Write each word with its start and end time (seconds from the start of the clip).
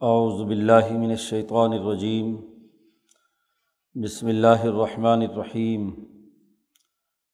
اعوذ 0.00 0.42
باللہ 0.42 0.92
من 0.92 1.10
الشیطان 1.10 1.72
الرجیم۔ 1.72 2.36
بسم 3.94 4.26
اللہ 4.26 4.64
الرحمن 4.64 5.22
الرحیم۔ 5.22 5.90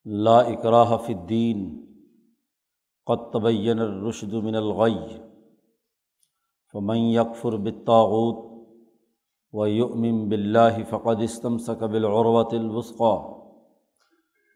لا 0.04 0.38
اکراہ 0.38 0.96
فی 1.06 1.14
الدین۔ 1.14 1.86
قد 3.06 3.32
تبین 3.32 3.78
الرشد 3.78 4.32
من 4.32 4.54
الغی۔ 4.54 5.16
فمن 6.72 6.96
یکفر 6.96 7.52
بالطاغوت 7.52 8.66
ویؤمن 9.52 10.28
باللہ 10.28 10.90
فقد 10.90 11.22
استمسک 11.22 11.82
بالعروۃ 11.82 12.52
الوثقی۔ 12.52 13.32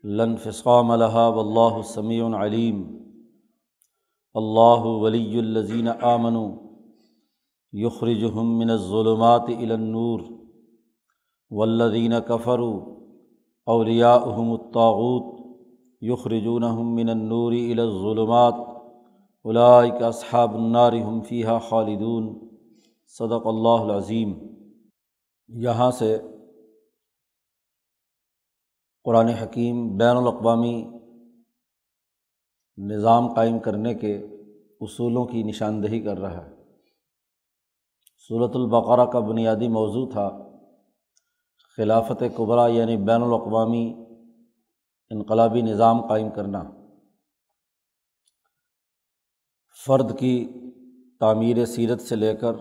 لن 0.04 0.36
فسقام 0.36 0.92
لها 0.92 1.28
واللہ 1.28 1.82
سمیع 1.82 2.26
علیم۔ 2.42 2.98
اللہ 4.34 4.80
ولی 4.80 5.38
الذین 5.38 5.88
آمنوا۔ 6.02 6.65
یخرجہم 7.84 8.58
من 8.58 8.70
الظلمات 8.70 9.48
الى 9.48 9.72
النور 9.72 10.20
والذین 11.50 12.12
کفروا 12.28 12.94
اولیاءہم 13.66 14.52
الطاغوت 14.52 15.34
یخرجونہم 16.00 16.94
من 16.94 17.08
النور 17.08 17.52
الى 17.52 17.80
الظلمات 17.80 18.54
اولئک 19.44 20.02
اصحاب 20.02 20.54
النار 20.54 20.92
هم 20.92 21.20
فیہا 21.22 21.58
خالدون 21.58 22.32
صدق 23.06 23.46
اللہ 23.46 23.84
العظیم 23.84 24.32
یہاں 25.48 25.90
سے 25.90 26.16
قرآن 29.04 29.28
حکیم 29.28 29.86
بین 29.98 30.16
الاقوامی 30.16 30.76
نظام 32.78 33.34
قائم 33.34 33.58
کرنے 33.58 33.94
کے 33.94 34.16
اصولوں 34.80 35.24
کی 35.24 35.42
نشاندہی 35.42 36.00
کر 36.00 36.18
رہا 36.18 36.46
ہے۔ 36.46 36.65
صورت 38.28 38.56
البقرہ 38.56 39.06
کا 39.06 39.20
بنیادی 39.20 39.68
موضوع 39.68 40.10
تھا 40.10 40.50
خلافت 41.76 42.22
قبرا 42.36 42.66
یعنی 42.66 42.96
بین 42.96 43.22
الاقوامی 43.22 44.04
انقلابی 45.10 45.62
نظام 45.62 46.06
قائم 46.06 46.30
کرنا۔ 46.30 46.62
فرد 49.86 50.18
کی 50.18 50.48
تعمیر 51.20 51.64
سیرت 51.64 52.00
سے 52.00 52.16
لے 52.16 52.36
کر 52.36 52.52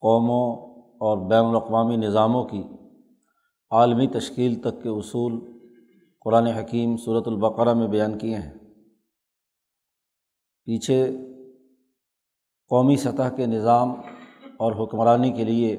قوموں 0.00 0.74
اور 0.94 1.28
بین 1.30 1.44
الاقوامی 1.44 1.96
نظاموں 1.96 2.44
کی 2.44 2.62
عالمی 3.70 4.06
تشکیل 4.06 4.60
تک 4.60 4.82
کے 4.82 4.88
اصول 4.88 5.60
قرآن 6.20 6.46
حکیم 6.46 6.96
صورت 6.96 7.28
البقرہ 7.28 7.74
میں 7.74 7.88
بیان 7.88 8.18
کیے 8.18 8.36
ہیں۔ 8.36 8.54
پیچھے 10.64 11.16
قومی 12.68 12.96
سطح 12.96 13.28
کے 13.36 13.46
نظام 13.46 13.94
اور 14.58 14.72
حکمرانی 14.72 15.30
کے 15.32 15.44
لیے 15.44 15.74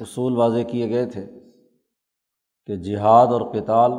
اصول 0.00 0.36
واضح 0.36 0.62
کیے 0.68 0.88
گئے 0.90 1.06
تھے 1.06 1.26
کہ 2.66 2.76
جہاد 2.76 3.26
اور 3.26 3.40
کتال 3.52 3.92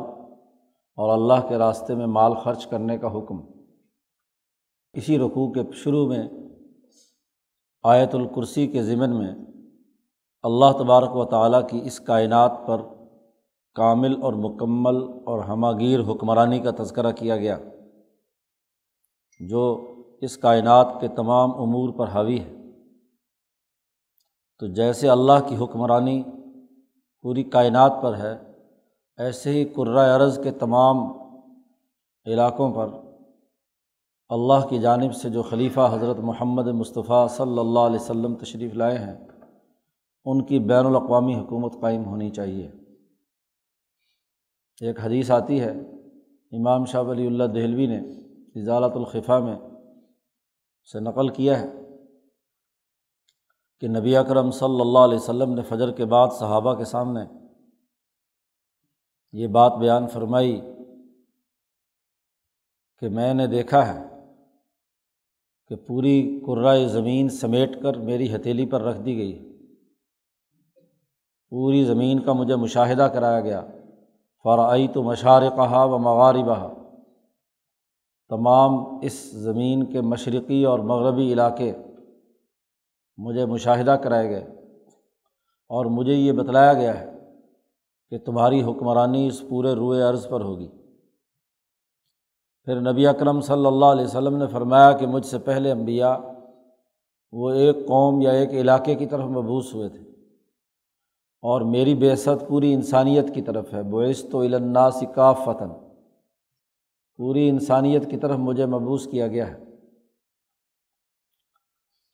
اور 0.98 1.18
اللہ 1.18 1.48
کے 1.48 1.58
راستے 1.58 1.94
میں 1.94 2.06
مال 2.06 2.34
خرچ 2.34 2.66
کرنے 2.66 2.98
کا 2.98 3.18
حکم۔ 3.18 3.40
اسی 4.94 5.18
رقوع 5.18 5.50
کے 5.52 5.62
شروع 5.72 6.06
میں 6.08 6.28
آیت 7.84 8.14
الکرسی 8.14 8.66
کے 8.66 8.82
ضمن 8.82 9.18
میں 9.18 9.34
اللہ 10.42 10.72
تبارک 10.78 11.16
و 11.16 11.24
تعالیٰ 11.24 11.68
کی 11.68 11.80
اس 11.84 12.00
کائنات 12.00 12.52
پر 12.66 12.82
کامل 13.76 14.22
اور 14.22 14.32
مکمل 14.32 14.96
اور 15.26 15.38
ہماگیر 15.38 16.00
حکمرانی 16.00 16.58
کا 16.58 16.70
تذکرہ 16.78 17.12
کیا 17.12 17.36
گیا، 17.36 17.58
جو 19.40 19.64
اس 20.20 20.36
کائنات 20.36 20.94
کے 21.00 21.08
تمام 21.08 21.50
امور 21.60 21.92
پر 21.98 22.08
حاوی 22.08 22.40
ہے۔ 22.40 22.57
تو 24.60 24.66
جیسے 24.66 25.08
اللہ 25.08 25.48
کی 25.48 25.56
حکمرانی 25.56 26.22
پوری 27.22 27.42
کائنات 27.42 27.92
پر 28.02 28.16
ہے، 28.16 28.36
ایسے 29.16 29.50
ہی 29.50 29.64
عرض 30.16 30.42
کے 30.42 30.50
تمام 30.50 30.96
علاقوں 32.26 32.72
پر 32.72 32.88
اللہ 34.28 34.66
کی 34.70 34.78
جانب 34.78 35.14
سے 35.14 35.30
جو 35.30 35.42
خلیفہ 35.42 35.88
حضرت 35.92 36.18
محمد 36.18 36.66
مصطفیٰ 36.66 37.28
صلی 37.28 37.58
اللہ 37.58 37.78
علیہ 37.78 38.00
وسلم 38.00 38.34
تشریف 38.34 38.74
لائے 38.74 38.98
ہیں، 38.98 39.28
ان 40.24 40.44
کی 40.44 40.58
بین 40.58 40.86
الاقوامی 40.86 41.34
حکومت 41.34 41.80
قائم 41.80 42.04
ہونی 42.04 42.30
چاہیے۔ 42.30 42.70
ایک 44.80 45.00
حدیث 45.00 45.30
آتی 45.30 45.60
ہے، 45.60 45.70
امام 46.52 46.84
شاہ 46.84 47.02
ولی 47.02 47.26
اللہ 47.26 47.44
دہلوی 47.44 47.86
نے 47.86 47.98
اضالت 48.60 48.96
الخفا 48.96 49.38
میں 49.38 49.56
سے 50.92 51.00
نقل 51.00 51.28
کیا 51.28 51.60
ہے۔ 51.60 51.77
کہ 53.80 53.88
نبی 53.88 54.16
اکرم 54.16 54.50
صلی 54.50 54.80
اللہ 54.80 54.98
علیہ 54.98 55.18
وسلم 55.18 55.54
نے 55.54 55.62
فجر 55.62 55.90
کے 55.92 56.04
بعد 56.04 56.28
صحابہ 56.38 56.74
کے 56.74 56.84
سامنے 56.84 57.20
یہ 59.32 59.46
بات 59.46 59.72
بیان 59.72 60.06
فرمائی 60.06 60.60
کہ 62.98 63.08
میں 63.08 63.34
نے 63.34 63.46
دیکھا 63.46 63.94
ہے 63.94 64.06
کہ 65.68 65.76
پوری 65.76 66.40
قرائے 66.46 66.88
زمین 66.88 67.28
سمیٹ 67.28 67.82
کر 67.82 67.96
میری 67.96 68.34
ہتھیلی 68.34 68.66
پر 68.66 68.80
رکھ 68.80 69.00
دی 69.02 69.16
گئی 69.16 69.64
پوری 71.50 71.84
زمین 71.84 72.18
کا 72.18 72.32
مجھے 72.32 72.56
مشاہدہ 72.56 73.02
کرایا 73.02 73.40
گیا۔ 73.40 73.66
فرائی 74.42 74.88
تو 74.88 75.02
مشار 75.02 75.42
کہا 75.56 75.84
و 75.84 75.98
مغاربہ 75.98 76.74
تمام 78.28 78.98
اس 79.02 79.32
زمین 79.32 79.84
کے 79.86 80.00
مشرقی 80.00 80.64
اور 80.64 80.78
مغربی 80.78 81.32
علاقے 81.32 81.72
مجھے 83.18 83.44
مشاہدہ 83.44 83.90
کرائے 83.90 84.30
گئے 84.30 84.44
اور 85.68 85.86
مجھے 85.86 86.14
یہ 86.14 86.32
بتلایا 86.32 86.72
گیا 86.72 87.00
ہے 87.00 87.18
کہ 88.10 88.18
تمہاری 88.18 88.62
حکمرانی 88.62 89.26
اس 89.26 89.42
پورے 89.48 89.72
روئے 89.74 90.02
عرض 90.02 90.28
پر 90.28 90.40
ہوگی۔ 90.40 90.68
پھر 92.64 92.92
نبی 92.92 93.06
اکرم 93.06 93.40
صلی 93.40 93.66
اللہ 93.66 93.84
علیہ 93.84 94.04
وسلم 94.04 94.36
نے 94.36 94.46
فرمایا 94.46 94.92
کہ 94.92 95.06
مجھ 95.06 95.26
سے 95.26 95.38
پہلے 95.38 95.72
انبیاء 95.72 96.16
وہ 97.32 97.50
ایک 97.50 97.76
قوم 97.86 98.20
یا 98.20 98.30
ایک 98.30 98.50
علاقے 98.50 98.94
کی 98.94 99.06
طرف 99.06 99.24
مبوس 99.24 99.74
ہوئے 99.74 99.88
تھے 99.88 100.00
اور 101.42 101.60
میری 101.60 101.94
بیست 101.94 102.28
پوری 102.48 102.74
انسانیت 102.74 103.34
کی 103.34 103.42
طرف 103.42 103.74
ہے۔ 103.74 103.82
بوئس 103.82 104.26
تو 104.30 104.40
الناس 104.40 105.04
کا 105.14 105.32
فتن 105.32 105.68
پوری 107.16 107.48
انسانیت 107.48 108.10
کی 108.10 108.16
طرف 108.16 108.36
مجھے 108.38 108.66
مبوس 108.66 109.08
کیا 109.10 109.26
گیا 109.26 109.50
ہے۔ 109.50 109.67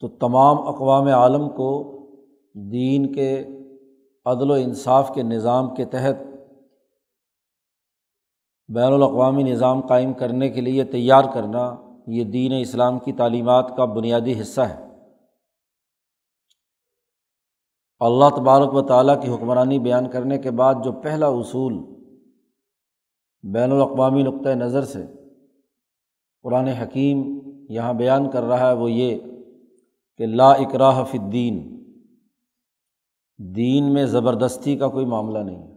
تو 0.00 0.08
تمام 0.08 0.68
اقوام 0.68 1.06
عالم 1.06 1.48
کو 1.48 1.90
دین 2.54 3.12
کے 3.12 3.46
عدل 4.24 4.50
و 4.50 4.54
انصاف 4.54 5.14
کے 5.14 5.22
نظام 5.22 5.74
کے 5.74 5.84
تحت 5.84 6.16
بین 8.74 8.92
الاقوامی 8.92 9.42
نظام 9.42 9.80
قائم 9.80 10.12
کرنے 10.12 10.48
کے 10.48 10.60
لیے 10.60 10.84
تیار 10.84 11.24
کرنا 11.34 11.76
یہ 12.06 12.24
دین 12.24 12.52
اسلام 12.60 12.98
کی 12.98 13.12
تعلیمات 13.12 13.72
کا 13.76 13.84
بنیادی 13.84 14.40
حصہ 14.40 14.60
ہے۔ 14.60 14.84
اللہ 18.00 18.24
تبارک 18.36 18.74
و 18.74 18.82
تعالیٰ 18.82 19.22
کی 19.22 19.28
حکمرانی 19.28 19.78
بیان 19.78 20.10
کرنے 20.10 20.38
کے 20.38 20.50
بعد 20.50 20.74
جو 20.84 20.92
پہلا 20.92 21.26
اصول 21.26 21.74
بین 23.42 23.72
الاقوامی 23.72 24.22
نقطۂ 24.22 24.48
نظر 24.48 24.82
سے 24.82 25.06
قرآن 26.42 26.66
حکیم 26.66 27.38
یہاں 27.68 27.92
بیان 27.92 28.30
کر 28.30 28.42
رہا 28.42 28.68
ہے 28.68 28.72
وہ 28.72 28.90
یہ 28.90 29.18
کہ 30.18 30.26
لا 30.26 30.50
اکراہ 30.52 31.04
فی 31.04 31.18
الدین، 31.18 31.84
دین 33.38 33.94
میں 33.94 34.06
زبردستی 34.06 34.76
کا 34.76 34.88
کوئی 34.88 35.06
معاملہ 35.06 35.38
نہیں 35.38 35.56
ہے۔ 35.56 35.74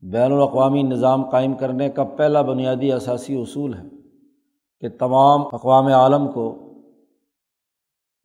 بین 0.00 0.32
الاقوامی 0.32 0.82
نظام 0.82 1.30
قائم 1.30 1.54
کرنے 1.54 1.90
کا 1.90 2.04
پہلا 2.04 2.42
بنیادی 2.42 2.92
اثاثی 2.92 3.42
اصول 3.42 3.74
ہے 3.74 3.82
کہ 4.80 4.88
تمام 4.88 5.40
اقوام 5.52 5.86
عالم 5.86 6.32
کو 6.32 6.58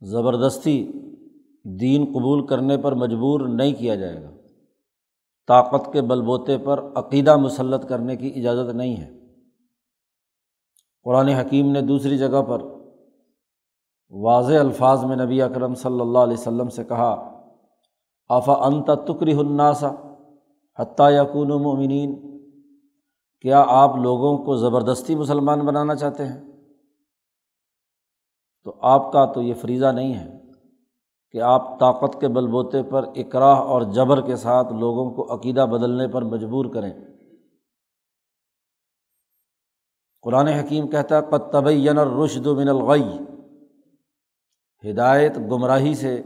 زبردستی 0.01 0.91
دین 1.63 2.05
قبول 2.05 2.47
کرنے 2.47 2.77
پر 2.77 2.91
مجبور 2.91 3.41
نہیں 3.41 3.73
کیا 3.73 3.95
جائے 3.95 4.23
گا۔ 4.23 4.31
طاقت 5.47 5.93
کے 5.93 6.01
بل 6.01 6.21
بوتے 6.21 6.57
پر 6.57 6.83
عقیدہ 6.95 7.37
مسلط 7.37 7.89
کرنے 7.89 8.15
کی 8.15 8.33
اجازت 8.35 8.75
نہیں 8.75 8.97
ہے۔ 8.97 9.19
قرآن 11.03 11.27
حکیم 11.27 11.71
نے 11.71 11.81
دوسری 11.81 12.17
جگہ 12.17 12.41
پر 12.41 12.76
واضح 14.11 14.53
الفاظ 14.53 15.03
میں 15.03 15.15
نبی 15.17 15.41
اکرم 15.41 15.75
صلی 15.75 16.01
اللہ 16.01 16.19
علیہ 16.19 16.37
وسلم 16.37 16.69
سے 16.69 16.83
کہا 16.83 17.39
آفا 18.29 18.53
انت 18.53 18.89
تکری 19.07 19.33
الناسا 19.33 19.87
حتیٰ 20.79 21.11
یقون 21.11 21.47
مومنین 21.47 22.15
کیا 23.41 23.65
آپ 23.67 23.95
لوگوں 23.95 24.37
کو 24.37 24.55
زبردستی 24.55 25.15
مسلمان 25.15 25.59
بنانا 25.59 25.95
چاہتے 25.95 26.25
ہیں؟ 26.25 26.41
تو 28.63 28.75
آپ 28.81 29.11
کا 29.11 29.25
تو 29.25 29.41
یہ 29.41 29.53
فریضہ 29.53 29.85
نہیں 29.85 30.13
ہے 30.13 30.41
کہ 31.31 31.41
آپ 31.41 31.79
طاقت 31.79 32.21
کے 32.21 32.27
بل 32.27 32.47
بوتے 32.47 32.83
پر 32.83 33.05
اقراء 33.15 33.55
اور 33.55 33.81
جبر 33.81 34.21
کے 34.21 34.35
ساتھ 34.35 34.73
لوگوں 34.73 35.11
کو 35.11 35.35
عقیدہ 35.35 35.65
بدلنے 35.71 36.07
پر 36.07 36.21
مجبور 36.21 36.65
کریں۔ 36.65 36.93
قرآن 40.21 40.47
حکیم 40.47 40.87
کہتا 40.87 41.17
ہے 41.17 41.21
قطبین 41.29 41.97
الرشد 41.97 42.47
من 42.47 42.67
الغی 42.67 43.36
ہدایت 44.85 45.37
گمراہی 45.37 45.95
سے 45.95 46.23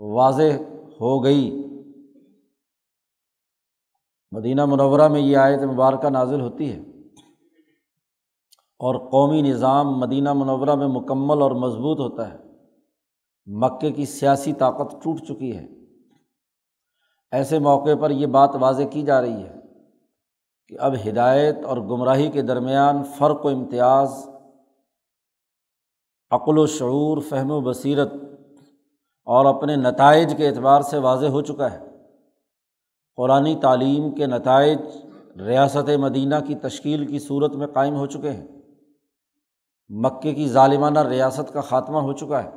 واضح 0.00 0.52
ہو 1.00 1.24
گئی۔ 1.24 1.62
مدینہ 4.32 4.64
منورہ 4.64 5.08
میں 5.08 5.20
یہ 5.20 5.36
آیت 5.36 5.60
مبارکہ 5.60 6.08
نازل 6.08 6.40
ہوتی 6.40 6.72
ہے۔ 6.72 6.78
اور 8.78 9.10
قومی 9.10 9.42
نظام 9.42 9.98
مدینہ 9.98 10.32
منورہ 10.32 10.74
میں 10.74 10.88
مکمل 10.88 11.42
اور 11.42 11.50
مضبوط 11.50 12.00
ہوتا 12.00 12.34
ہے۔ 12.34 12.38
مکے 13.46 13.90
کی 13.90 14.04
سیاسی 14.04 14.52
طاقت 14.52 14.92
ٹوٹ 15.02 15.20
چکی 15.20 15.56
ہے۔ 15.56 15.66
ایسے 17.32 17.58
موقع 17.58 17.90
پر 18.00 18.10
یہ 18.10 18.26
بات 18.26 18.50
واضح 18.60 18.82
کی 18.82 19.02
جا 19.02 19.20
رہی 19.20 19.42
ہے 19.42 19.54
کہ 20.68 20.76
اب 20.80 20.94
ہدایت 21.08 21.64
اور 21.64 21.76
گمراہی 21.76 22.30
کے 22.30 22.42
درمیان 22.42 23.04
فرق 23.04 23.44
و 23.44 23.48
امتیاز 23.48 24.28
عقل 26.30 26.58
و 26.58 26.66
شعور، 26.66 27.18
فہم 27.18 27.50
و 27.50 27.60
بصیرت 27.60 28.12
اور 29.24 29.44
اپنے 29.44 29.76
نتائج 29.76 30.34
کے 30.36 30.48
اعتبار 30.48 30.80
سے 30.80 30.98
واضح 30.98 31.26
ہو 31.26 31.40
چکا 31.40 31.72
ہے۔ 31.72 31.78
قرآن 33.16 33.60
تعلیم 33.60 34.14
کے 34.14 34.26
نتائج 34.26 34.78
ریاست 35.40 35.90
مدینہ 35.90 36.34
کی 36.46 36.54
تشکیل 36.54 37.06
کی 37.06 37.18
صورت 37.18 37.54
میں 37.54 37.66
قائم 37.66 37.94
ہو 37.94 38.06
چکے 38.06 38.30
ہیں۔ 38.30 38.46
مکے 39.88 40.34
کی 40.34 40.48
ظالمانہ 40.48 40.98
ریاست 40.98 41.52
کا 41.52 41.60
خاتمہ 41.60 41.98
ہو 41.98 42.12
چکا 42.12 42.44
ہے۔ 42.44 42.50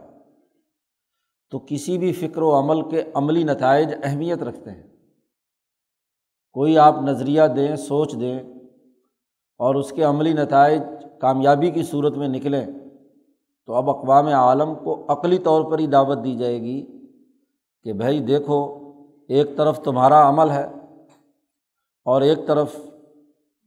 تو 1.50 1.60
کسی 1.60 1.98
بھی 1.98 2.14
فکر 2.14 2.42
و 2.42 2.60
عمل 2.60 2.90
کے 2.90 3.04
عملی 3.14 3.44
نتائج 3.44 3.94
اہمیت 4.04 4.44
رکھتے 4.44 4.72
ہیں۔ 4.72 4.88
کوئی 6.52 6.78
آپ 6.78 6.96
نظریہ 7.02 7.42
دیں، 7.56 7.76
سوچ 7.76 8.16
دیں 8.20 8.40
اور 9.58 9.76
اس 9.76 9.92
کے 9.92 10.04
عملی 10.04 10.34
نتائج 10.34 10.82
کامیابی 11.22 11.72
کی 11.72 11.84
صورت 11.84 12.18
میں 12.18 12.28
نکلیں۔ 12.28 12.66
تو 13.70 13.76
اب 13.76 13.90
اقوام 13.90 14.28
عالم 14.28 14.76
کو 14.84 15.06
عقلی 15.08 15.38
طور 15.38 15.72
پر 15.72 15.80
ہی 15.80 15.88
دعوت 15.88 16.18
دی 16.24 16.36
جائے 16.36 16.62
گی 16.62 16.86
کہ 17.84 17.94
بھائی 17.94 18.20
دیکھو، 18.20 18.90
ایک 19.28 19.58
طرف 19.58 19.80
تمہارا 19.80 20.30
عمل 20.30 20.50
ہے 20.50 20.68
اور 22.06 22.22
ایک 22.22 22.48
طرف 22.48 22.76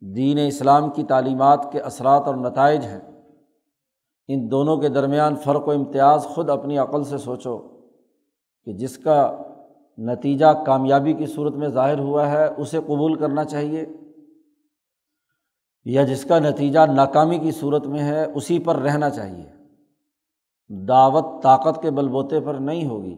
دین 0.00 0.38
اسلام 0.46 0.90
کی 0.90 1.02
تعلیمات 1.02 1.72
کے 1.72 1.80
اثرات 1.80 2.22
اور 2.26 2.34
نتائج 2.34 2.84
ہیں۔ 2.84 3.00
ان 4.28 4.50
دونوں 4.50 4.76
کے 4.76 4.88
درمیان 4.88 5.36
فرق 5.36 5.68
و 5.68 5.70
امتیاز 5.70 6.24
خود 6.24 6.50
اپنی 6.50 6.78
عقل 6.78 7.04
سے 7.04 7.18
سوچو 7.18 7.58
کہ 8.64 8.72
جس 8.72 8.98
کا 8.98 9.38
نتیجہ 9.98 10.52
کامیابی 10.66 11.12
کی 11.12 11.26
صورت 11.26 11.54
میں 11.54 11.68
ظاہر 11.68 11.98
ہوا 11.98 12.30
ہے، 12.30 12.48
اسے 12.56 12.78
قبول 12.78 13.14
کرنا 13.14 13.44
چاہیے 13.44 13.86
یا 15.84 16.04
جس 16.04 16.24
کا 16.24 16.38
نتیجہ 16.38 16.80
ناکامی 16.80 17.38
کی 17.38 17.50
صورت 17.50 17.86
میں 17.86 18.00
ہے، 18.00 18.24
اسی 18.24 18.58
پر 18.58 18.76
رہنا 18.76 19.10
چاہیے۔ 19.10 19.61
دعوت 20.72 21.42
طاقت 21.42 21.82
کے 21.82 21.90
بل 21.90 22.08
بوتے 22.08 22.40
پر 22.40 22.54
نہیں 22.54 22.86
ہوگی۔ 22.86 23.16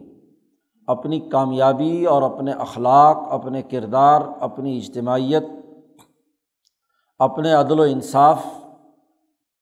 اپنی 0.87 1.19
کامیابی 1.19 2.05
اور 2.05 2.21
اپنے 2.21 2.51
اخلاق، 2.51 3.17
اپنے 3.29 3.61
کردار، 3.61 4.21
اپنی 4.39 4.77
اجتماعیت، 4.77 5.43
اپنے 7.19 7.53
عدل 7.53 7.79
و 7.79 7.83
انصاف 7.83 8.45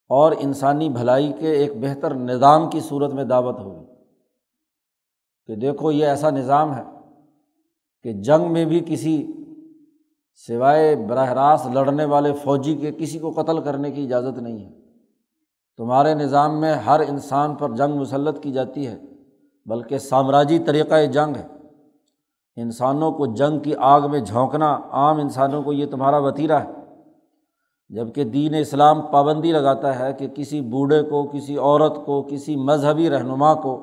اور 0.09 0.31
انسانی 0.39 0.89
بھلائی 0.89 1.33
کے 1.39 1.51
ایک 1.51 1.71
بہتر 1.81 2.13
نظام 2.13 2.69
کی 2.69 2.79
صورت 2.79 3.13
میں 3.13 3.23
دعوت 3.23 3.59
ہوگی۔ 3.59 3.85
کہ 5.45 5.55
دیکھو، 5.55 5.91
یہ 5.91 6.05
ایسا 6.05 6.29
نظام 6.29 6.75
ہے 6.75 6.83
کہ 8.03 8.13
جنگ 8.13 8.53
میں 8.53 8.65
بھی 8.65 8.83
کسی 8.87 9.27
سوائے 10.47 10.95
براہ 10.95 11.33
راست 11.33 11.67
لڑنے 11.67 12.05
والے 12.05 12.33
فوجی 12.33 12.75
کے 12.75 12.91
کسی 12.91 13.19
کو 13.19 13.31
قتل 13.31 13.61
کرنے 13.61 13.91
کی 13.91 14.03
اجازت 14.03 14.39
نہیں 14.39 14.65
ہے۔ 14.65 14.82
تمہارے 15.77 16.13
نظام 16.13 16.59
میں 16.59 16.73
ہر 16.73 16.99
انسان 16.99 17.55
پر 17.55 17.75
جنگ 17.75 17.95
مسلط 17.95 18.43
کی 18.43 18.51
جاتی 18.51 18.87
ہے، 18.87 18.97
بلکہ 19.65 19.97
سامراجی 19.97 20.59
طریقۂ 20.59 21.11
جنگ 21.11 21.35
ہے۔ 21.35 21.47
انسانوں 22.55 23.11
کو 23.11 23.25
جنگ 23.25 23.59
کی 23.59 23.73
آگ 23.77 24.01
میں 24.11 24.19
جھونکنا 24.19 24.79
عام 24.91 25.19
انسانوں 25.19 25.63
کو 25.63 25.73
یہ 25.73 25.85
تمہارا 25.85 26.17
وطیرہ 26.17 26.59
ہے۔ 26.59 26.71
جبکہ 27.89 28.23
دین 28.23 28.55
اسلام 28.55 29.01
پابندی 29.01 29.51
لگاتا 29.51 29.99
ہے 29.99 30.13
کہ 30.13 30.27
کسی 30.27 30.61
بوڑھے 30.61 31.03
کو، 31.03 31.23
کسی 31.23 31.57
عورت 31.57 32.05
کو، 32.05 32.21
کسی 32.21 32.55
مذہبی 32.55 33.09
رہنما 33.09 33.53
کو، 33.53 33.81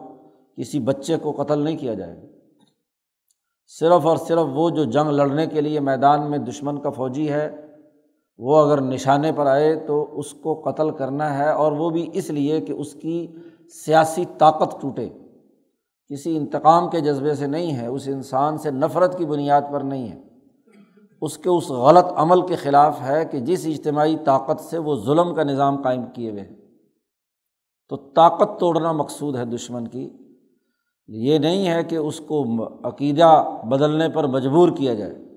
کسی 0.56 0.78
بچے 0.78 1.16
کو 1.16 1.32
قتل 1.32 1.58
نہیں 1.58 1.76
کیا 1.76 1.94
جائے 1.94 2.16
گا۔ 2.16 2.26
صرف 3.66 4.06
اور 4.06 4.16
صرف 4.16 4.46
وہ 4.54 4.70
جو 4.70 4.84
جنگ 4.84 5.08
لڑنے 5.08 5.46
کے 5.46 5.60
لیے 5.60 5.80
میدان 5.80 6.30
میں 6.30 6.38
دشمن 6.38 6.78
کا 6.78 6.90
فوجی 6.90 7.32
ہے 7.32 7.69
وہ 8.42 8.56
اگر 8.56 8.80
نشانے 8.80 9.32
پر 9.32 9.46
آئے 9.46 9.74
تو 9.74 10.18
اس 10.18 10.32
کو 10.32 10.54
قتل 10.54 10.90
کرنا 10.90 11.38
ہے 11.38 11.50
اور 11.50 11.72
وہ 11.72 11.90
بھی 11.90 12.10
اس 12.12 12.30
لیے 12.30 12.60
کہ 12.60 12.72
اس 12.72 12.94
کی 12.94 13.26
سیاسی 13.86 14.24
طاقت 14.38 14.80
ٹوٹے۔ 14.80 15.08
کسی 16.08 16.36
انتقام 16.36 16.90
کے 16.90 17.00
جذبے 17.00 17.34
سے 17.34 17.46
نہیں 17.46 17.76
ہے، 17.76 17.86
اس 17.86 18.08
انسان 18.08 18.58
سے 18.58 18.70
نفرت 18.70 19.18
کی 19.18 19.26
بنیاد 19.26 19.62
پر 19.72 19.80
نہیں 19.80 20.08
ہے۔ 20.10 20.22
اس 21.22 21.38
کے 21.38 21.50
اس 21.50 21.68
غلط 21.68 22.04
عمل 22.16 22.46
کے 22.46 22.56
خلاف 22.56 23.02
ہے 23.02 23.24
کہ 23.24 23.40
جس 23.40 23.66
اجتماعی 23.66 24.16
طاقت 24.24 24.60
سے 24.60 24.78
وہ 24.78 24.96
ظلم 24.96 25.34
کا 25.34 25.42
نظام 25.42 25.82
قائم 25.82 26.02
کیے 26.14 26.30
ہوئے 26.30 26.42
ہیں 26.42 26.56
تو 27.88 27.96
طاقت 27.96 28.60
توڑنا 28.60 28.92
مقصود 28.92 29.36
ہے 29.36 29.44
دشمن 29.44 29.88
کی۔ 29.88 30.10
یہ 31.08 31.38
نہیں 31.38 31.68
ہے 31.68 31.84
کہ 31.84 31.96
اس 31.96 32.20
کو 32.20 32.44
عقیدہ 32.88 33.44
بدلنے 33.64 34.08
پر 34.08 34.26
مجبور 34.26 34.68
کیا 34.68 34.94
جائے۔ 34.94 35.29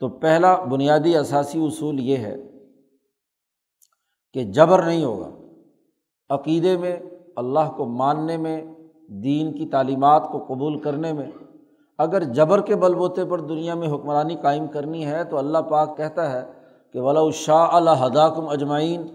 تو 0.00 0.08
پہلا 0.08 0.64
بنیادی 0.64 1.16
اثاثی 1.16 1.64
اصول 1.64 2.00
یہ 2.00 2.16
ہے 2.16 2.36
کہ 4.32 4.44
جبر 4.44 4.82
نہیں 4.82 5.04
ہوگا۔ 5.04 5.30
عقیدے 6.30 6.76
میں، 6.76 6.96
اللہ 7.36 7.70
کو 7.76 7.84
ماننے 7.84 8.36
میں، 8.36 8.64
دین 9.08 9.52
کی 9.52 9.66
تعلیمات 9.66 10.28
کو 10.32 10.44
قبول 10.44 10.80
کرنے 10.80 11.12
میں۔ 11.12 11.30
اگر 11.98 12.24
جبر 12.24 12.60
کے 12.60 12.76
بل 12.76 12.94
بوتے 12.94 13.24
پر 13.24 13.40
دنیا 13.40 13.74
میں 13.74 13.88
حکمرانی 13.88 14.36
قائم 14.42 14.66
کرنی 14.66 15.06
ہے 15.06 15.24
تو 15.24 15.38
اللہ 15.38 15.58
پاک 15.58 15.96
کہتا 15.96 16.32
ہے 16.32 16.52
کہ 16.92 17.00
ولا 17.00 17.20
شاہ 17.32 17.68
اللہ 17.70 18.06
ہداکم 18.06 18.48
اجمعین۔ 18.48 19.06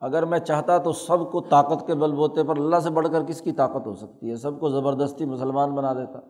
اگر 0.00 0.24
میں 0.24 0.38
چاہتا 0.38 0.78
تو 0.78 0.92
سب 0.92 1.32
کو 1.32 1.40
طاقت 1.40 1.86
کے 1.86 1.94
بل 1.94 2.12
بوتے 2.12 2.42
پر 2.42 2.56
اللہ 2.56 2.76
سے 2.76 2.90
بڑھ 2.90 3.08
کر 3.12 3.22
کس 3.22 3.40
کی 3.40 3.52
طاقت 3.52 3.86
ہو 3.86 3.94
سکتی 3.94 4.30
ہے؟ 4.30 4.36
سب 4.36 4.60
کو 4.60 4.68
زبردستی 4.68 5.24
مسلمان 5.24 5.74
بنا 5.74 5.92
دیتا۔ 5.92 6.20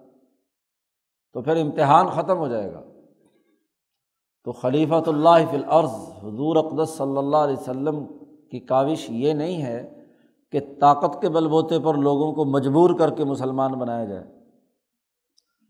تو 1.33 1.43
پھر 1.43 1.57
امتحان 1.57 2.07
ختم 2.07 2.39
ہو 2.39 2.49
جائے 2.49 2.73
گا۔ 2.73 2.81
تو 4.47 4.53
خلیفۃ 4.53 5.07
اللہ 5.07 5.39
فی 5.51 5.57
العرض 5.57 5.95
حضور 6.23 6.57
اقدس 6.57 6.91
صلی 6.97 7.17
اللہ 7.19 7.37
علیہ 7.37 7.57
وسلم 7.57 7.97
کی 8.51 8.61
کاوش 8.61 9.11
یہ 9.11 9.33
نہیں 9.33 9.63
ہے 9.63 10.05
کہ 10.53 10.61
طاقت 10.81 11.21
کے 11.23 11.29
بل 11.29 11.49
بوتے 11.49 11.79
پر 11.79 11.95
لوگوں 11.95 12.33
کو 12.33 12.45
مجبور 12.45 12.91
کر 12.99 13.11
کے 13.11 13.25
مسلمان 13.25 13.73
بنایا 13.73 14.05
جائے، 14.05 14.25